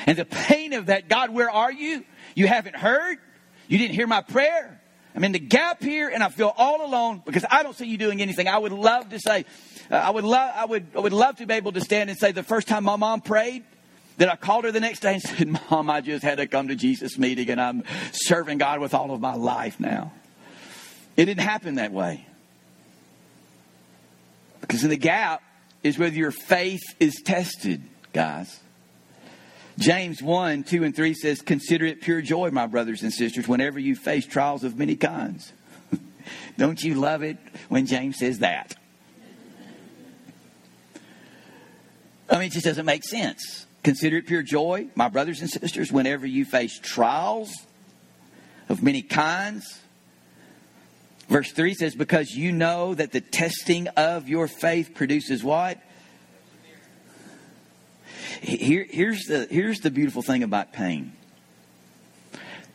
And 0.07 0.17
the 0.17 0.25
pain 0.25 0.73
of 0.73 0.87
that, 0.87 1.09
God, 1.09 1.31
where 1.31 1.51
are 1.51 1.71
you? 1.71 2.05
You 2.37 2.47
haven't 2.47 2.77
heard. 2.77 3.19
You 3.67 3.77
didn't 3.77 3.97
hear 3.97 4.07
my 4.07 4.23
prayer. 4.23 4.81
I'm 5.15 5.25
in 5.25 5.33
the 5.33 5.41
gap 5.41 5.83
here 5.83 6.09
and 6.09 6.23
I 6.23 6.29
feel 6.29 6.55
all 6.57 6.87
alone 6.87 7.23
because 7.27 7.45
I 7.51 7.65
don't 7.65 7.77
see 7.77 7.87
you 7.87 7.99
doing 7.99 8.23
anything. 8.23 8.47
I 8.47 8.57
would 8.57 8.71
love 8.71 9.09
to 9.09 9.19
say, 9.19 9.47
uh, 9.91 9.97
I 9.97 10.11
would 10.11 10.23
love, 10.23 10.53
I 10.55 10.65
would, 10.65 10.87
I 10.95 11.01
would 11.01 11.13
love 11.13 11.37
to 11.37 11.47
be 11.47 11.55
able 11.55 11.73
to 11.73 11.81
stand 11.81 12.09
and 12.09 12.17
say 12.17 12.31
the 12.31 12.45
first 12.45 12.69
time 12.69 12.85
my 12.85 12.95
mom 12.95 13.21
prayed, 13.21 13.65
that 14.19 14.29
I 14.29 14.37
called 14.37 14.65
her 14.65 14.71
the 14.71 14.81
next 14.81 15.01
day 15.01 15.15
and 15.15 15.23
said, 15.23 15.49
Mom, 15.71 15.91
I 15.91 16.03
just 16.03 16.23
had 16.23 16.39
to 16.39 16.47
come 16.47 16.69
to 16.69 16.77
Jesus 16.77 17.19
meeting 17.19 17.51
and 17.51 17.61
I'm 17.61 17.83
serving 18.13 18.59
God 18.59 18.79
with 18.79 18.95
all 18.95 19.11
of 19.11 19.21
my 19.21 19.35
life 19.35 19.81
now. 19.81 20.13
It 21.17 21.25
didn't 21.25 21.43
happen 21.43 21.75
that 21.77 21.91
way. 21.91 22.27
Because 24.71 24.85
in 24.85 24.91
the 24.91 24.97
gap 24.97 25.43
is 25.83 25.99
whether 25.99 26.15
your 26.15 26.31
faith 26.31 26.95
is 27.01 27.21
tested, 27.25 27.83
guys. 28.13 28.61
James 29.81 30.23
1, 30.23 30.63
2, 30.63 30.85
and 30.85 30.95
3 30.95 31.13
says, 31.13 31.43
Consider 31.43 31.87
it 31.87 32.01
pure 32.01 32.23
joy, 32.23 32.53
my 32.53 32.69
brothers 32.69 33.03
and 33.03 33.13
sisters, 33.13 33.49
whenever 33.49 33.81
you 33.81 33.97
face 33.97 34.27
trials 34.27 34.63
of 34.63 34.79
many 34.79 34.95
kinds. 34.95 35.53
Don't 36.57 36.81
you 36.85 36.95
love 36.95 37.25
it 37.25 37.37
when 37.69 37.87
James 37.87 38.19
says 38.19 38.39
that? 38.39 38.77
I 42.31 42.35
mean, 42.35 42.45
it 42.45 42.53
just 42.53 42.65
doesn't 42.65 42.87
make 42.87 43.03
sense. 43.03 43.67
Consider 43.83 44.19
it 44.19 44.29
pure 44.29 44.45
joy, 44.45 44.87
my 44.95 45.09
brothers 45.09 45.41
and 45.41 45.51
sisters, 45.51 45.91
whenever 45.91 46.29
you 46.29 46.45
face 46.45 46.79
trials 46.79 47.53
of 48.69 48.85
many 48.85 49.03
kinds. 49.03 49.81
Verse 51.31 51.53
3 51.53 51.75
says, 51.75 51.95
Because 51.95 52.33
you 52.33 52.51
know 52.51 52.93
that 52.93 53.13
the 53.13 53.21
testing 53.21 53.87
of 53.89 54.29
your 54.29 54.49
faith 54.49 54.95
produces 54.95 55.45
what? 55.45 55.79
Here, 58.43 58.85
here's, 58.91 59.27
the, 59.27 59.47
here's 59.49 59.79
the 59.79 59.91
beautiful 59.91 60.23
thing 60.23 60.43
about 60.43 60.73
pain 60.73 61.13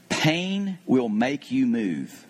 pain 0.09 0.79
will 0.87 1.09
make 1.09 1.51
you 1.51 1.67
move. 1.67 2.25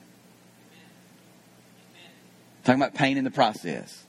Talking 2.66 2.82
about 2.82 2.96
pain 2.96 3.18
in 3.18 3.24
the 3.24 3.32
process. 3.32 4.06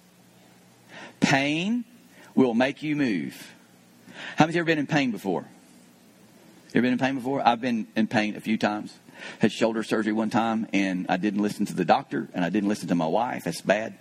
Pain 1.20 1.84
will 2.34 2.54
make 2.54 2.82
you 2.82 2.96
move. 2.96 3.54
How 4.36 4.46
many's 4.46 4.56
ever 4.56 4.64
been 4.64 4.78
in 4.78 4.86
pain 4.86 5.12
before? 5.12 5.42
You 5.42 6.78
ever 6.78 6.82
been 6.82 6.94
in 6.94 6.98
pain 6.98 7.14
before? 7.14 7.46
I've 7.46 7.60
been 7.60 7.86
in 7.94 8.06
pain 8.08 8.34
a 8.34 8.40
few 8.40 8.58
times. 8.58 8.98
Had 9.38 9.52
shoulder 9.52 9.82
surgery 9.82 10.12
one 10.12 10.30
time, 10.30 10.66
and 10.72 11.06
I 11.08 11.16
didn't 11.16 11.42
listen 11.42 11.66
to 11.66 11.74
the 11.74 11.84
doctor, 11.84 12.28
and 12.34 12.44
I 12.44 12.50
didn't 12.50 12.68
listen 12.68 12.88
to 12.88 12.94
my 12.94 13.06
wife. 13.06 13.44
That's 13.44 13.60
bad. 13.60 13.98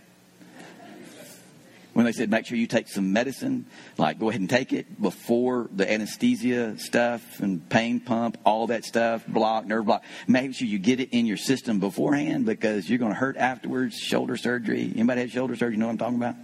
When 1.94 2.06
they 2.06 2.12
said, 2.12 2.30
make 2.30 2.46
sure 2.46 2.58
you 2.58 2.68
take 2.68 2.90
some 2.90 3.14
medicine, 3.14 3.68
like 3.98 4.20
go 4.20 4.28
ahead 4.28 4.42
and 4.42 4.50
take 4.50 4.74
it 4.74 5.02
before 5.02 5.70
the 5.74 5.90
anesthesia 5.90 6.78
stuff 6.78 7.40
and 7.40 7.70
pain 7.70 8.02
pump, 8.02 8.38
all 8.46 8.68
that 8.68 8.84
stuff, 8.84 9.26
block, 9.26 9.66
nerve 9.66 9.86
block. 9.86 10.04
Make 10.28 10.54
sure 10.56 10.68
you 10.68 10.78
get 10.78 11.00
it 11.00 11.12
in 11.14 11.26
your 11.26 11.38
system 11.38 11.80
beforehand 11.80 12.46
because 12.46 12.90
you're 12.90 13.00
going 13.00 13.14
to 13.14 13.18
hurt 13.18 13.38
afterwards. 13.38 13.98
Shoulder 13.98 14.36
surgery. 14.36 14.92
Anybody 14.94 15.22
had 15.22 15.32
shoulder 15.32 15.56
surgery? 15.56 15.76
You 15.76 15.80
know 15.80 15.86
what 15.86 15.94
I'm 15.94 15.98
talking 16.00 16.18
about? 16.18 16.36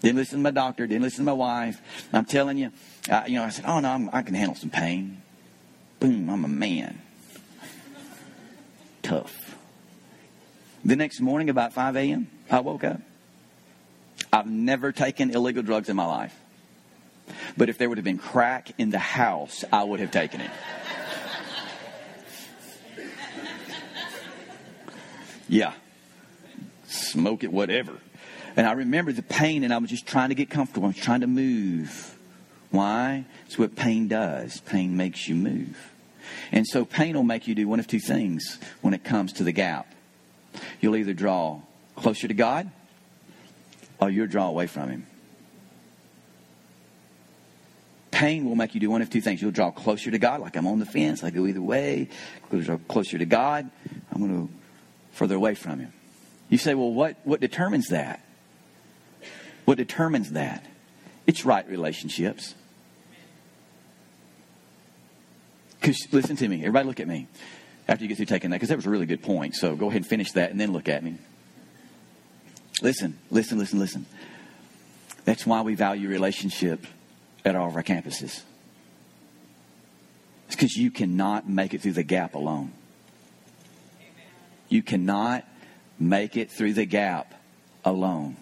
Didn't 0.00 0.16
listen 0.16 0.38
to 0.38 0.42
my 0.44 0.52
doctor. 0.52 0.86
Didn't 0.86 1.02
listen 1.02 1.24
to 1.24 1.30
my 1.30 1.32
wife. 1.32 1.82
I'm 2.12 2.24
telling 2.24 2.56
you, 2.56 2.70
uh, 3.10 3.24
you 3.26 3.34
know, 3.34 3.42
I 3.42 3.48
said, 3.48 3.64
oh 3.66 3.80
no, 3.80 3.90
I'm, 3.90 4.10
I 4.12 4.22
can 4.22 4.34
handle 4.34 4.54
some 4.54 4.70
pain. 4.70 5.22
Boom, 5.98 6.30
I'm 6.30 6.44
a 6.44 6.48
man. 6.48 7.00
Tough. 9.04 9.56
The 10.82 10.96
next 10.96 11.20
morning, 11.20 11.50
about 11.50 11.74
5 11.74 11.94
a.m., 11.96 12.28
I 12.50 12.60
woke 12.60 12.84
up. 12.84 13.00
I've 14.32 14.46
never 14.46 14.92
taken 14.92 15.30
illegal 15.30 15.62
drugs 15.62 15.88
in 15.88 15.96
my 15.96 16.06
life. 16.06 16.34
But 17.56 17.68
if 17.68 17.78
there 17.78 17.88
would 17.88 17.98
have 17.98 18.04
been 18.04 18.18
crack 18.18 18.70
in 18.78 18.90
the 18.90 18.98
house, 18.98 19.62
I 19.70 19.84
would 19.84 20.00
have 20.00 20.10
taken 20.10 20.40
it. 20.40 20.50
Yeah. 25.48 25.74
Smoke 26.86 27.44
it, 27.44 27.52
whatever. 27.52 27.98
And 28.56 28.66
I 28.66 28.72
remember 28.72 29.12
the 29.12 29.22
pain, 29.22 29.64
and 29.64 29.72
I 29.72 29.78
was 29.78 29.90
just 29.90 30.06
trying 30.06 30.30
to 30.30 30.34
get 30.34 30.48
comfortable. 30.48 30.86
I 30.86 30.88
was 30.88 30.96
trying 30.96 31.20
to 31.20 31.26
move. 31.26 32.16
Why? 32.70 33.26
It's 33.46 33.58
what 33.58 33.76
pain 33.76 34.08
does. 34.08 34.60
Pain 34.60 34.96
makes 34.96 35.28
you 35.28 35.34
move. 35.34 35.93
And 36.52 36.66
so 36.66 36.84
pain 36.84 37.16
will 37.16 37.22
make 37.22 37.46
you 37.48 37.54
do 37.54 37.68
one 37.68 37.80
of 37.80 37.86
two 37.86 38.00
things 38.00 38.58
when 38.80 38.94
it 38.94 39.04
comes 39.04 39.32
to 39.34 39.44
the 39.44 39.52
gap. 39.52 39.92
You'll 40.80 40.96
either 40.96 41.14
draw 41.14 41.60
closer 41.96 42.28
to 42.28 42.34
God 42.34 42.70
or 44.00 44.10
you'll 44.10 44.26
draw 44.26 44.48
away 44.48 44.66
from 44.66 44.88
Him. 44.90 45.06
Pain 48.10 48.44
will 48.44 48.54
make 48.54 48.74
you 48.74 48.80
do 48.80 48.90
one 48.90 49.02
of 49.02 49.10
two 49.10 49.20
things. 49.20 49.42
You'll 49.42 49.50
draw 49.50 49.72
closer 49.72 50.10
to 50.10 50.18
God, 50.18 50.40
like 50.40 50.56
I'm 50.56 50.66
on 50.66 50.78
the 50.78 50.86
fence, 50.86 51.24
I 51.24 51.30
go 51.30 51.46
either 51.46 51.60
way. 51.60 52.08
Draw 52.50 52.78
closer 52.88 53.18
to 53.18 53.24
God, 53.26 53.68
I'm 54.12 54.20
going 54.20 54.46
to 54.46 54.52
further 55.12 55.34
away 55.34 55.54
from 55.56 55.80
Him. 55.80 55.92
You 56.48 56.58
say, 56.58 56.74
well, 56.74 56.92
what, 56.92 57.16
what 57.24 57.40
determines 57.40 57.88
that? 57.88 58.24
What 59.64 59.78
determines 59.78 60.32
that? 60.32 60.64
It's 61.26 61.44
right 61.44 61.66
relationships. 61.68 62.54
Because 65.84 66.10
listen 66.12 66.34
to 66.36 66.48
me, 66.48 66.60
everybody, 66.60 66.86
look 66.86 66.98
at 66.98 67.06
me 67.06 67.28
after 67.86 68.04
you 68.04 68.08
get 68.08 68.16
through 68.16 68.24
taking 68.24 68.48
that, 68.48 68.56
because 68.56 68.70
that 68.70 68.76
was 68.76 68.86
a 68.86 68.90
really 68.90 69.04
good 69.04 69.22
point. 69.22 69.54
So 69.54 69.76
go 69.76 69.88
ahead 69.88 69.98
and 69.98 70.06
finish 70.06 70.32
that, 70.32 70.50
and 70.50 70.58
then 70.58 70.72
look 70.72 70.88
at 70.88 71.04
me. 71.04 71.18
Listen, 72.80 73.18
listen, 73.30 73.58
listen, 73.58 73.78
listen. 73.78 74.06
That's 75.26 75.44
why 75.44 75.60
we 75.60 75.74
value 75.74 76.08
relationship 76.08 76.86
at 77.44 77.54
all 77.54 77.68
of 77.68 77.76
our 77.76 77.82
campuses. 77.82 78.40
It's 80.46 80.56
because 80.56 80.74
you 80.74 80.90
cannot 80.90 81.46
make 81.50 81.74
it 81.74 81.82
through 81.82 81.92
the 81.92 82.02
gap 82.02 82.34
alone. 82.34 82.72
You 84.70 84.82
cannot 84.82 85.46
make 85.98 86.38
it 86.38 86.50
through 86.50 86.72
the 86.72 86.86
gap 86.86 87.34
alone. 87.84 88.38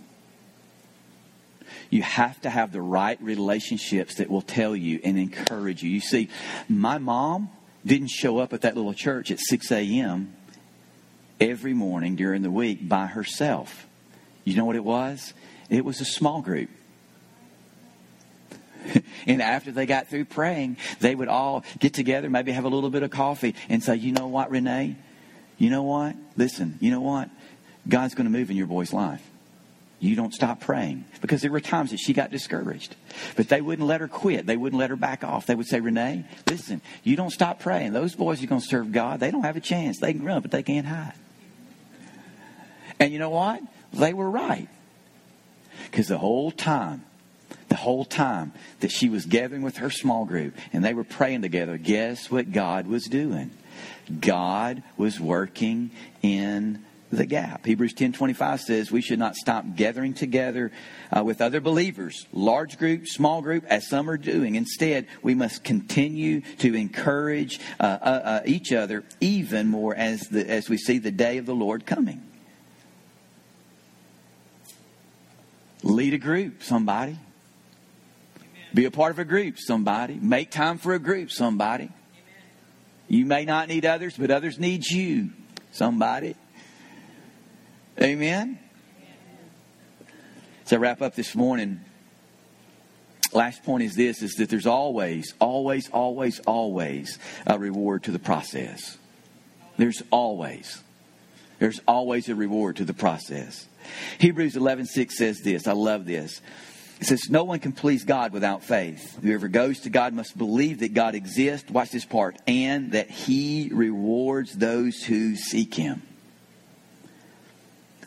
You 1.91 2.03
have 2.03 2.41
to 2.43 2.51
have 2.51 2.73
the 2.73 2.81
right 2.81 3.21
relationships 3.23 4.17
that 4.17 4.31
will 4.31 4.43
tell 4.43 4.75
you 4.75 5.01
and 5.05 5.19
encourage 5.19 5.83
you. 5.83 5.91
You 5.91 6.01
see, 6.01 6.29
my 6.69 6.99
mom 6.99 7.51
didn't 7.85 8.09
show 8.09 8.39
up 8.39 8.53
at 8.53 8.63
that 8.63 8.77
little 8.77 8.95
church 8.95 9.31
at 9.31 9.39
6 9.41 9.71
a.m. 9.73 10.35
every 11.41 11.75
morning 11.75 12.17
during 12.17 12.43
the 12.43 12.51
week 12.51 12.89
by 12.89 13.07
herself. 13.07 13.87
You 14.45 14.57
know 14.57 14.65
what 14.65 14.77
it 14.77 14.85
was? 14.85 15.35
It 15.69 15.85
was 15.85 16.01
a 16.01 16.05
small 16.05 16.43
group. 16.43 16.71
and 19.27 19.41
after 19.41 19.71
they 19.71 19.87
got 19.87 20.09
through 20.09 20.25
praying, 20.25 20.77
they 21.01 21.15
would 21.15 21.29
all 21.29 21.65
get 21.79 21.95
together, 21.95 22.29
maybe 22.29 22.53
have 22.53 22.65
a 22.65 22.69
little 22.69 22.91
bit 22.91 23.03
of 23.03 23.11
coffee, 23.11 23.55
and 23.69 23.83
say, 23.83 23.97
You 23.97 24.13
know 24.13 24.27
what, 24.27 24.51
Renee? 24.51 24.97
You 25.59 25.71
know 25.71 25.83
what? 25.83 26.17
Listen, 26.37 26.79
you 26.81 26.91
know 26.91 27.01
what? 27.01 27.31
God's 27.89 28.15
going 28.15 28.25
to 28.25 28.31
move 28.31 28.51
in 28.51 28.57
your 28.57 28.67
boy's 28.67 28.93
life 28.93 29.23
you 30.03 30.17
don't 30.17 30.35
stop 30.35 30.59
praying. 30.59 31.05
Because 31.21 31.43
there 31.43 31.53
were 31.53 31.61
times 31.61 31.93
that 31.93 31.99
she 31.99 32.13
got 32.13 32.33
discouraged. 32.33 32.97
But 33.37 33.49
they 33.49 33.61
wouldn't 33.61 33.87
let 33.87 34.01
her 34.01 34.09
quit. 34.09 34.47
They 34.47 34.57
wouldn't 34.57 34.81
let 34.81 34.91
her 34.91 34.97
back 34.97 35.23
off. 35.23 35.47
They 35.47 35.55
would 35.55 35.69
say, 35.69 35.79
Renee, 35.79 36.25
listen, 36.49 36.83
you 37.05 37.15
don't 37.15 37.31
stop 37.31 37.61
praying. 37.61 37.93
Those 37.93 38.17
boys 38.17 38.43
are 38.43 38.49
going 38.49 38.61
to 38.61 38.67
serve 38.67 38.91
God. 38.91 39.21
They 39.21 39.31
don't 39.31 39.45
have 39.45 39.57
a 39.57 39.61
chance. 39.61 40.01
They 40.01 40.13
can 40.13 40.25
run, 40.25 40.43
but 40.43 40.51
they 40.51 40.65
can't 40.65 40.89
hide. 40.89 41.15
And 42.99 43.13
you 43.13 43.21
know 43.21 43.31
what? 43.31 43.63
They 43.93 44.13
were 44.13 44.29
right. 44.29 44.69
Because 45.85 46.09
the 46.09 46.19
whole 46.19 46.51
time, 46.51 47.05
the 47.69 47.77
whole 47.77 48.05
time 48.05 48.53
that 48.81 48.91
she 48.91 49.09
was 49.09 49.25
gathering 49.25 49.63
with 49.63 49.77
her 49.77 49.91
small 49.91 50.25
group 50.25 50.57
and 50.73 50.85
they 50.85 50.95
were 50.95 51.05
praying 51.05 51.43
together, 51.43 51.79
guess 51.79 52.29
what 52.29 52.51
God 52.51 52.89
was 52.89 53.05
doing? 53.05 53.53
God 54.21 54.83
was 54.97 55.21
working 55.21 55.93
in 56.23 56.85
the 57.13 57.27
gap. 57.27 57.67
Hebrews 57.67 57.95
10:25 57.95 58.61
says 58.61 58.91
we 58.91 59.03
should 59.03 59.19
not 59.19 59.37
stop 59.37 59.77
gathering 59.77 60.15
together 60.15 60.73
uh, 61.15 61.23
with 61.23 61.41
other 61.41 61.61
believers, 61.61 62.27
large 62.33 62.79
group, 62.79 63.07
small 63.07 63.43
group, 63.43 63.65
as 63.67 63.87
some 63.87 64.09
are 64.09 64.17
doing. 64.17 64.55
Instead, 64.55 65.07
we 65.23 65.35
must 65.35 65.63
continue 65.63 66.41
to 66.59 66.75
encourage 66.75 67.61
uh, 67.79 67.83
uh, 67.83 67.85
uh, 67.85 68.41
each 68.47 68.73
other 68.73 69.05
even 69.21 69.69
more 69.69 69.95
as 69.95 70.23
the, 70.23 70.49
as 70.49 70.69
we 70.71 70.79
see 70.79 70.99
the 70.99 71.11
day 71.11 71.37
of 71.37 71.47
the 71.47 71.55
Lord 71.55 71.85
coming. 71.87 72.23
Lead 75.83 76.15
a 76.15 76.19
group, 76.19 76.63
somebody. 76.63 77.19
Be 78.73 78.87
a 78.87 78.91
part 78.91 79.11
of 79.11 79.19
a 79.19 79.25
group, 79.25 79.59
somebody. 79.59 80.15
Make 80.15 80.51
time 80.51 80.79
for 80.79 80.95
a 80.95 80.99
group, 80.99 81.31
somebody. 81.31 81.91
You 83.09 83.27
may 83.27 83.45
not 83.45 83.69
need 83.69 83.85
others, 83.85 84.17
but 84.17 84.31
others 84.31 84.59
need 84.59 84.87
you, 84.87 85.31
somebody. 85.73 86.37
Amen? 88.01 88.59
As 90.65 90.73
I 90.73 90.77
wrap 90.77 91.03
up 91.03 91.15
this 91.15 91.35
morning. 91.35 91.81
Last 93.33 93.65
point 93.65 93.83
is 93.83 93.95
this 93.95 94.23
is 94.23 94.35
that 94.35 94.51
there's 94.51 94.67
always, 94.67 95.35
always, 95.39 95.89
always, 95.91 96.41
always 96.41 97.19
a 97.47 97.59
reward 97.59 98.05
to 98.05 98.11
the 98.11 98.19
process. 98.19 98.99
There's 99.79 100.03
always. 100.11 100.83
There's 101.59 101.81
always 101.89 102.29
a 102.29 102.35
reward 102.35 102.77
to 102.77 102.85
the 102.85 102.95
process. 102.95 103.67
Hebrews 104.19 104.55
11:6 104.55 105.13
says 105.13 105.41
this. 105.41 105.67
I 105.67 105.73
love 105.73 106.05
this. 106.05 106.43
It 107.01 107.07
says, 107.07 107.31
No 107.31 107.45
one 107.45 107.59
can 107.59 107.73
please 107.73 108.05
God 108.05 108.33
without 108.33 108.63
faith. 108.63 109.19
Whoever 109.23 109.49
goes 109.49 109.81
to 109.81 109.91
God 109.91 110.13
must 110.13 110.37
believe 110.37 110.81
that 110.81 110.95
God 110.95 111.15
exists. 111.15 111.71
Watch 111.71 111.91
this 111.91 112.05
part. 112.05 112.37
And 112.47 112.93
that 112.93 113.11
he 113.11 113.71
rewards 113.73 114.53
those 114.53 115.03
who 115.03 115.37
seek 115.37 115.75
him 115.75 116.03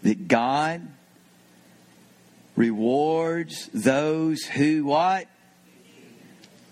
that 0.04 0.28
God 0.28 0.88
rewards 2.56 3.70
those 3.74 4.44
who 4.44 4.86
what? 4.86 5.28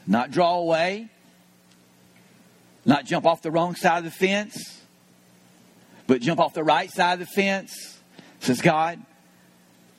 Not 0.05 0.31
draw 0.31 0.55
away, 0.55 1.09
not 2.85 3.05
jump 3.05 3.25
off 3.25 3.41
the 3.41 3.51
wrong 3.51 3.75
side 3.75 3.99
of 3.99 4.03
the 4.03 4.11
fence, 4.11 4.81
but 6.07 6.21
jump 6.21 6.39
off 6.39 6.53
the 6.53 6.63
right 6.63 6.91
side 6.91 7.13
of 7.13 7.19
the 7.19 7.25
fence, 7.25 7.99
says 8.39 8.61
God. 8.61 8.99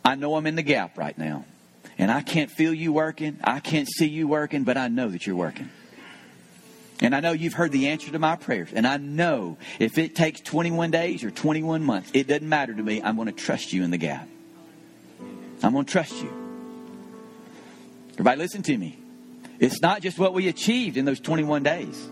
I 0.04 0.16
know 0.16 0.36
I'm 0.36 0.46
in 0.46 0.54
the 0.54 0.62
gap 0.62 0.98
right 0.98 1.16
now. 1.16 1.46
And 1.96 2.10
I 2.10 2.22
can't 2.22 2.50
feel 2.50 2.74
you 2.74 2.92
working. 2.92 3.38
I 3.42 3.60
can't 3.60 3.88
see 3.88 4.08
you 4.08 4.26
working, 4.26 4.64
but 4.64 4.76
I 4.76 4.88
know 4.88 5.08
that 5.08 5.26
you're 5.26 5.36
working. 5.36 5.70
And 7.04 7.14
I 7.14 7.20
know 7.20 7.32
you've 7.32 7.52
heard 7.52 7.70
the 7.70 7.88
answer 7.88 8.10
to 8.10 8.18
my 8.18 8.34
prayers. 8.34 8.70
And 8.72 8.86
I 8.86 8.96
know 8.96 9.58
if 9.78 9.98
it 9.98 10.14
takes 10.14 10.40
21 10.40 10.90
days 10.90 11.22
or 11.22 11.30
21 11.30 11.82
months, 11.84 12.10
it 12.14 12.26
doesn't 12.26 12.48
matter 12.48 12.72
to 12.72 12.82
me. 12.82 13.02
I'm 13.02 13.16
going 13.16 13.26
to 13.26 13.32
trust 13.32 13.74
you 13.74 13.84
in 13.84 13.90
the 13.90 13.98
gap. 13.98 14.26
I'm 15.62 15.74
going 15.74 15.84
to 15.84 15.92
trust 15.92 16.14
you. 16.22 16.32
Everybody, 18.12 18.38
listen 18.38 18.62
to 18.62 18.78
me. 18.78 18.98
It's 19.60 19.82
not 19.82 20.00
just 20.00 20.18
what 20.18 20.32
we 20.32 20.48
achieved 20.48 20.96
in 20.96 21.04
those 21.04 21.20
21 21.20 21.62
days. 21.62 22.08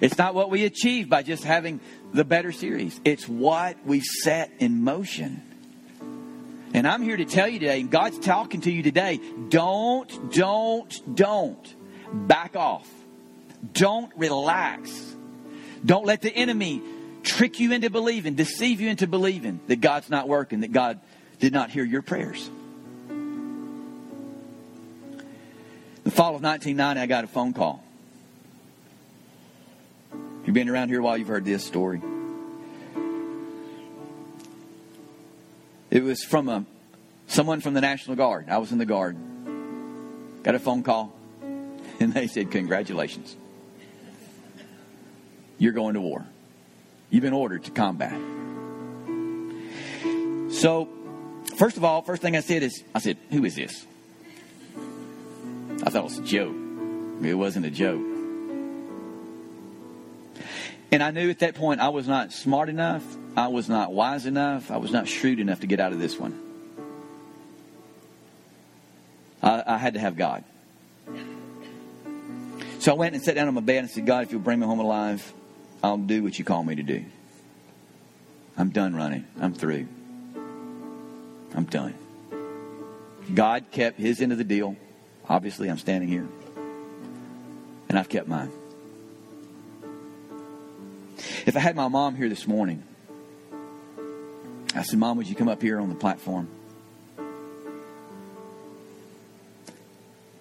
It's 0.00 0.16
not 0.16 0.36
what 0.36 0.50
we 0.50 0.64
achieved 0.66 1.10
by 1.10 1.24
just 1.24 1.42
having 1.42 1.80
the 2.12 2.24
better 2.24 2.52
series. 2.52 3.00
It's 3.04 3.28
what 3.28 3.76
we 3.84 4.02
set 4.02 4.52
in 4.60 4.84
motion. 4.84 5.42
And 6.74 6.86
I'm 6.86 7.02
here 7.02 7.16
to 7.16 7.24
tell 7.24 7.48
you 7.48 7.58
today, 7.58 7.80
and 7.80 7.90
God's 7.90 8.20
talking 8.20 8.60
to 8.60 8.70
you 8.70 8.84
today, 8.84 9.18
don't, 9.48 10.32
don't, 10.32 11.16
don't 11.16 11.74
back 12.28 12.54
off. 12.54 12.88
Don't 13.72 14.12
relax. 14.16 14.90
Don't 15.84 16.06
let 16.06 16.22
the 16.22 16.30
enemy 16.34 16.82
trick 17.22 17.60
you 17.60 17.72
into 17.72 17.90
believing, 17.90 18.34
deceive 18.34 18.80
you 18.80 18.88
into 18.88 19.06
believing 19.06 19.60
that 19.66 19.80
God's 19.80 20.10
not 20.10 20.28
working, 20.28 20.60
that 20.60 20.72
God 20.72 21.00
did 21.38 21.52
not 21.52 21.70
hear 21.70 21.84
your 21.84 22.02
prayers. 22.02 22.50
The 26.04 26.10
fall 26.10 26.34
of 26.34 26.42
1990, 26.42 27.00
I 27.00 27.06
got 27.06 27.24
a 27.24 27.26
phone 27.26 27.52
call. 27.52 27.84
You've 30.44 30.54
been 30.54 30.68
around 30.68 30.88
here 30.88 31.02
while, 31.02 31.16
you've 31.16 31.28
heard 31.28 31.44
this 31.44 31.64
story. 31.64 32.00
It 35.90 36.02
was 36.02 36.24
from 36.24 36.48
a 36.48 36.64
someone 37.26 37.60
from 37.60 37.74
the 37.74 37.80
National 37.80 38.16
Guard. 38.16 38.48
I 38.48 38.58
was 38.58 38.72
in 38.72 38.78
the 38.78 38.86
Guard. 38.86 39.16
Got 40.42 40.54
a 40.54 40.58
phone 40.58 40.82
call, 40.82 41.12
and 42.00 42.14
they 42.14 42.26
said, 42.26 42.50
Congratulations. 42.50 43.36
You're 45.60 45.72
going 45.72 45.92
to 45.94 46.00
war. 46.00 46.24
You've 47.10 47.22
been 47.22 47.34
ordered 47.34 47.64
to 47.64 47.70
combat. 47.70 48.18
So, 50.50 50.88
first 51.56 51.76
of 51.76 51.84
all, 51.84 52.00
first 52.00 52.22
thing 52.22 52.34
I 52.34 52.40
said 52.40 52.62
is, 52.62 52.82
I 52.94 52.98
said, 52.98 53.18
Who 53.30 53.44
is 53.44 53.54
this? 53.54 53.86
I 55.84 55.90
thought 55.90 55.96
it 55.96 56.04
was 56.04 56.18
a 56.18 56.22
joke. 56.22 56.56
It 57.22 57.34
wasn't 57.34 57.66
a 57.66 57.70
joke. 57.70 58.00
And 60.90 61.02
I 61.02 61.10
knew 61.10 61.28
at 61.28 61.40
that 61.40 61.54
point 61.54 61.80
I 61.80 61.90
was 61.90 62.08
not 62.08 62.32
smart 62.32 62.70
enough, 62.70 63.04
I 63.36 63.48
was 63.48 63.68
not 63.68 63.92
wise 63.92 64.24
enough, 64.24 64.70
I 64.70 64.78
was 64.78 64.90
not 64.90 65.08
shrewd 65.08 65.40
enough 65.40 65.60
to 65.60 65.66
get 65.66 65.78
out 65.78 65.92
of 65.92 65.98
this 65.98 66.18
one. 66.18 66.40
I, 69.42 69.62
I 69.66 69.76
had 69.76 69.92
to 69.94 70.00
have 70.00 70.16
God. 70.16 70.42
So 72.78 72.92
I 72.92 72.94
went 72.94 73.14
and 73.14 73.22
sat 73.22 73.34
down 73.34 73.46
on 73.46 73.52
my 73.52 73.60
bed 73.60 73.80
and 73.80 73.90
said, 73.90 74.06
God, 74.06 74.24
if 74.24 74.32
you'll 74.32 74.40
bring 74.40 74.58
me 74.58 74.66
home 74.66 74.80
alive, 74.80 75.34
I'll 75.82 75.98
do 75.98 76.22
what 76.22 76.38
you 76.38 76.44
call 76.44 76.62
me 76.62 76.74
to 76.74 76.82
do. 76.82 77.04
I'm 78.56 78.70
done 78.70 78.94
running. 78.94 79.26
I'm 79.40 79.54
through. 79.54 79.86
I'm 81.54 81.64
done. 81.64 81.94
God 83.34 83.64
kept 83.70 83.98
his 83.98 84.20
end 84.20 84.32
of 84.32 84.38
the 84.38 84.44
deal. 84.44 84.76
Obviously, 85.28 85.68
I'm 85.68 85.78
standing 85.78 86.08
here. 86.08 86.28
And 87.88 87.98
I've 87.98 88.08
kept 88.08 88.28
mine. 88.28 88.50
If 91.46 91.56
I 91.56 91.60
had 91.60 91.74
my 91.74 91.88
mom 91.88 92.16
here 92.16 92.28
this 92.28 92.46
morning, 92.46 92.82
I 94.74 94.82
said, 94.82 94.98
Mom, 94.98 95.16
would 95.16 95.26
you 95.26 95.34
come 95.34 95.48
up 95.48 95.62
here 95.62 95.80
on 95.80 95.88
the 95.88 95.94
platform? 95.94 96.48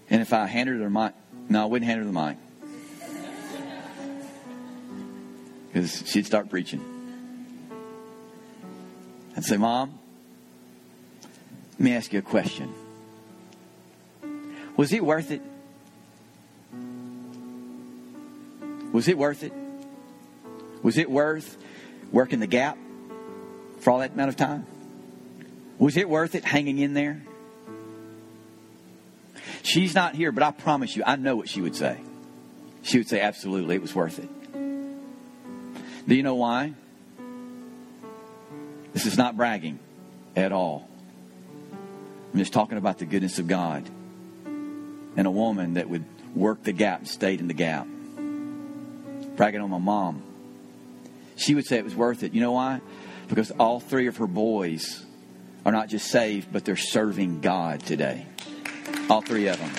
And 0.10 0.21
if 0.21 0.34
I 0.34 0.45
handed 0.47 0.78
her 0.78 0.84
the 0.84 0.89
mic, 0.89 1.13
no, 1.47 1.63
I 1.63 1.65
wouldn't 1.65 1.89
hand 1.89 1.99
her 1.99 2.06
the 2.06 2.12
mic. 2.12 2.38
Because 5.71 6.03
she'd 6.10 6.25
start 6.25 6.49
preaching. 6.49 6.84
I'd 9.38 9.43
say, 9.43 9.58
Mom, 9.58 9.97
let 11.73 11.79
me 11.79 11.93
ask 11.93 12.12
you 12.12 12.19
a 12.19 12.23
question. 12.23 12.73
Was 14.75 14.91
it 14.91 15.03
worth 15.03 15.32
it? 15.32 15.41
Was 18.91 19.08
it 19.08 19.17
worth 19.17 19.43
it? 19.43 19.53
Was 20.82 20.97
it 20.97 21.10
worth 21.10 21.58
working 22.12 22.39
the 22.39 22.47
gap 22.47 22.77
for 23.79 23.91
all 23.91 23.99
that 23.99 24.13
amount 24.13 24.29
of 24.29 24.36
time? 24.36 24.65
Was 25.77 25.95
it 25.95 26.10
worth 26.10 26.36
it 26.36 26.43
hanging 26.43 26.79
in 26.79 26.93
there? 26.93 27.21
She's 29.63 29.93
not 29.93 30.15
here, 30.15 30.32
but 30.32 30.43
I 30.43 30.51
promise 30.51 30.95
you, 30.95 31.03
I 31.05 31.15
know 31.15 31.36
what 31.36 31.47
she 31.47 31.62
would 31.62 31.75
say. 31.75 31.99
She 32.82 32.97
would 32.97 33.08
say, 33.08 33.21
absolutely, 33.21 33.75
it 33.75 33.82
was 33.82 33.93
worth 33.93 34.19
it. 34.19 34.29
Do 36.09 36.15
you 36.15 36.23
know 36.23 36.33
why? 36.33 36.73
This 38.93 39.05
is 39.05 39.15
not 39.15 39.37
bragging 39.37 39.77
at 40.35 40.51
all. 40.51 40.89
I'm 42.33 42.39
just 42.39 42.51
talking 42.51 42.79
about 42.79 42.97
the 42.97 43.05
goodness 43.05 43.37
of 43.37 43.45
God 43.45 43.87
and 44.47 45.27
a 45.27 45.29
woman 45.29 45.75
that 45.75 45.87
would 45.87 46.05
work 46.33 46.63
the 46.63 46.71
gap 46.71 47.01
and 47.01 47.07
stayed 47.07 47.41
in 47.41 47.47
the 47.47 47.53
gap. 47.53 47.85
Bragging 49.35 49.61
on 49.61 49.69
my 49.69 49.77
mom. 49.77 50.23
She 51.35 51.53
would 51.53 51.67
say 51.67 51.77
it 51.77 51.83
was 51.83 51.95
worth 51.95 52.23
it. 52.23 52.33
You 52.33 52.41
know 52.41 52.53
why? 52.53 52.81
Because 53.27 53.51
all 53.51 53.79
three 53.79 54.07
of 54.07 54.17
her 54.17 54.25
boys 54.25 55.05
are 55.63 55.71
not 55.71 55.89
just 55.89 56.07
saved, 56.07 56.51
but 56.51 56.65
they're 56.65 56.75
serving 56.75 57.41
God 57.41 57.81
today. 57.81 58.25
All 59.11 59.21
three 59.21 59.45
of 59.45 59.59
them. 59.59 59.71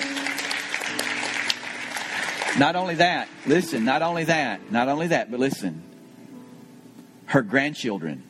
Not 2.57 2.77
only 2.77 2.95
that, 2.95 3.27
listen, 3.45 3.83
not 3.83 4.01
only 4.01 4.23
that, 4.23 4.71
not 4.71 4.87
only 4.87 5.07
that, 5.07 5.29
but 5.29 5.41
listen. 5.41 5.90
Her 7.31 7.41
grandchildren, 7.41 8.23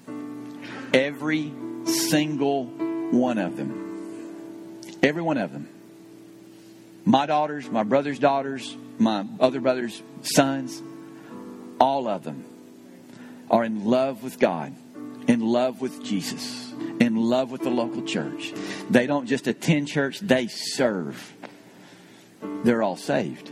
every 0.94 1.52
single 1.86 2.66
one 2.66 3.38
of 3.38 3.58
them, 3.58 4.82
every 5.02 5.22
one 5.22 5.38
of 5.38 5.52
them, 5.52 5.68
my 7.04 7.26
daughters, 7.26 7.70
my 7.70 7.84
brother's 7.84 8.20
daughters, 8.20 8.76
my 9.00 9.26
other 9.40 9.60
brother's 9.60 10.02
sons, 10.22 10.82
all 11.80 12.08
of 12.08 12.24
them 12.24 12.46
are 13.50 13.64
in 13.64 13.86
love 13.86 14.24
with 14.24 14.40
God, 14.40 14.74
in 15.28 15.40
love 15.40 15.82
with 15.82 16.04
Jesus 16.04 16.72
in 17.02 17.16
love 17.16 17.50
with 17.52 17.62
the 17.62 17.70
local 17.70 18.04
church. 18.04 18.54
They 18.90 19.08
don't 19.08 19.26
just 19.26 19.48
attend 19.48 19.88
church, 19.88 20.20
they 20.20 20.48
serve. 20.48 21.34
They're 22.64 22.84
all 22.84 22.96
saved. 22.96 23.50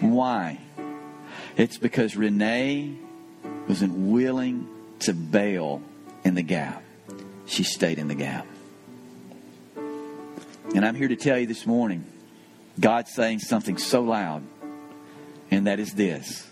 Why? 0.00 0.58
It's 1.56 1.78
because 1.78 2.16
Renee 2.16 2.96
wasn't 3.68 3.94
willing 3.94 4.68
to 5.00 5.12
bail 5.12 5.82
in 6.24 6.34
the 6.34 6.42
gap. 6.42 6.82
She 7.46 7.64
stayed 7.64 7.98
in 7.98 8.08
the 8.08 8.14
gap. 8.14 8.46
And 9.76 10.84
I'm 10.84 10.94
here 10.94 11.08
to 11.08 11.16
tell 11.16 11.38
you 11.38 11.46
this 11.46 11.66
morning 11.66 12.04
God's 12.80 13.12
saying 13.12 13.40
something 13.40 13.76
so 13.76 14.02
loud, 14.02 14.42
and 15.50 15.66
that 15.66 15.78
is 15.78 15.94
this 15.94 16.48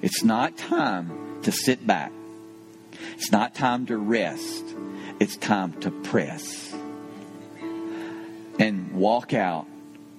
it's 0.00 0.24
not 0.24 0.56
time 0.56 1.40
to 1.42 1.52
sit 1.52 1.86
back 1.86 2.12
it's 3.14 3.30
not 3.30 3.54
time 3.54 3.86
to 3.86 3.96
rest, 3.96 4.64
it's 5.20 5.36
time 5.36 5.72
to 5.80 5.90
press 5.90 6.74
and 8.58 8.92
walk 8.92 9.32
out 9.32 9.66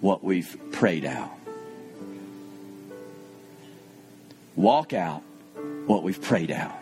what 0.01 0.23
we've 0.23 0.57
prayed 0.71 1.05
out. 1.05 1.31
Walk 4.56 4.94
out 4.94 5.24
what 5.86 6.04
we've 6.04 6.22
prayed 6.22 6.52
out. 6.52 6.76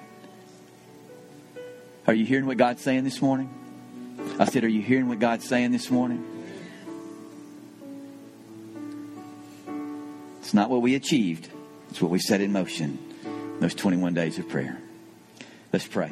Are 2.08 2.14
you 2.14 2.26
hearing 2.26 2.46
what 2.46 2.58
God's 2.58 2.82
saying 2.82 3.04
this 3.04 3.22
morning? 3.22 3.50
I 4.40 4.46
said, 4.46 4.64
Are 4.64 4.70
you 4.70 4.82
hearing 4.82 5.08
what 5.08 5.20
God's 5.20 5.48
saying 5.48 5.72
this 5.72 5.90
morning? 5.90 6.26
It's 10.40 10.54
not 10.54 10.70
what 10.70 10.82
we 10.82 10.96
achieved, 10.96 11.50
it's 11.90 12.02
what 12.02 12.12
we 12.12 12.20
set 12.20 12.42
in 12.42 12.52
motion 12.52 12.98
those 13.60 13.76
21 13.76 14.14
days 14.14 14.40
of 14.40 14.50
prayer. 14.50 14.78
Let's 15.72 15.88
pray. 15.88 16.12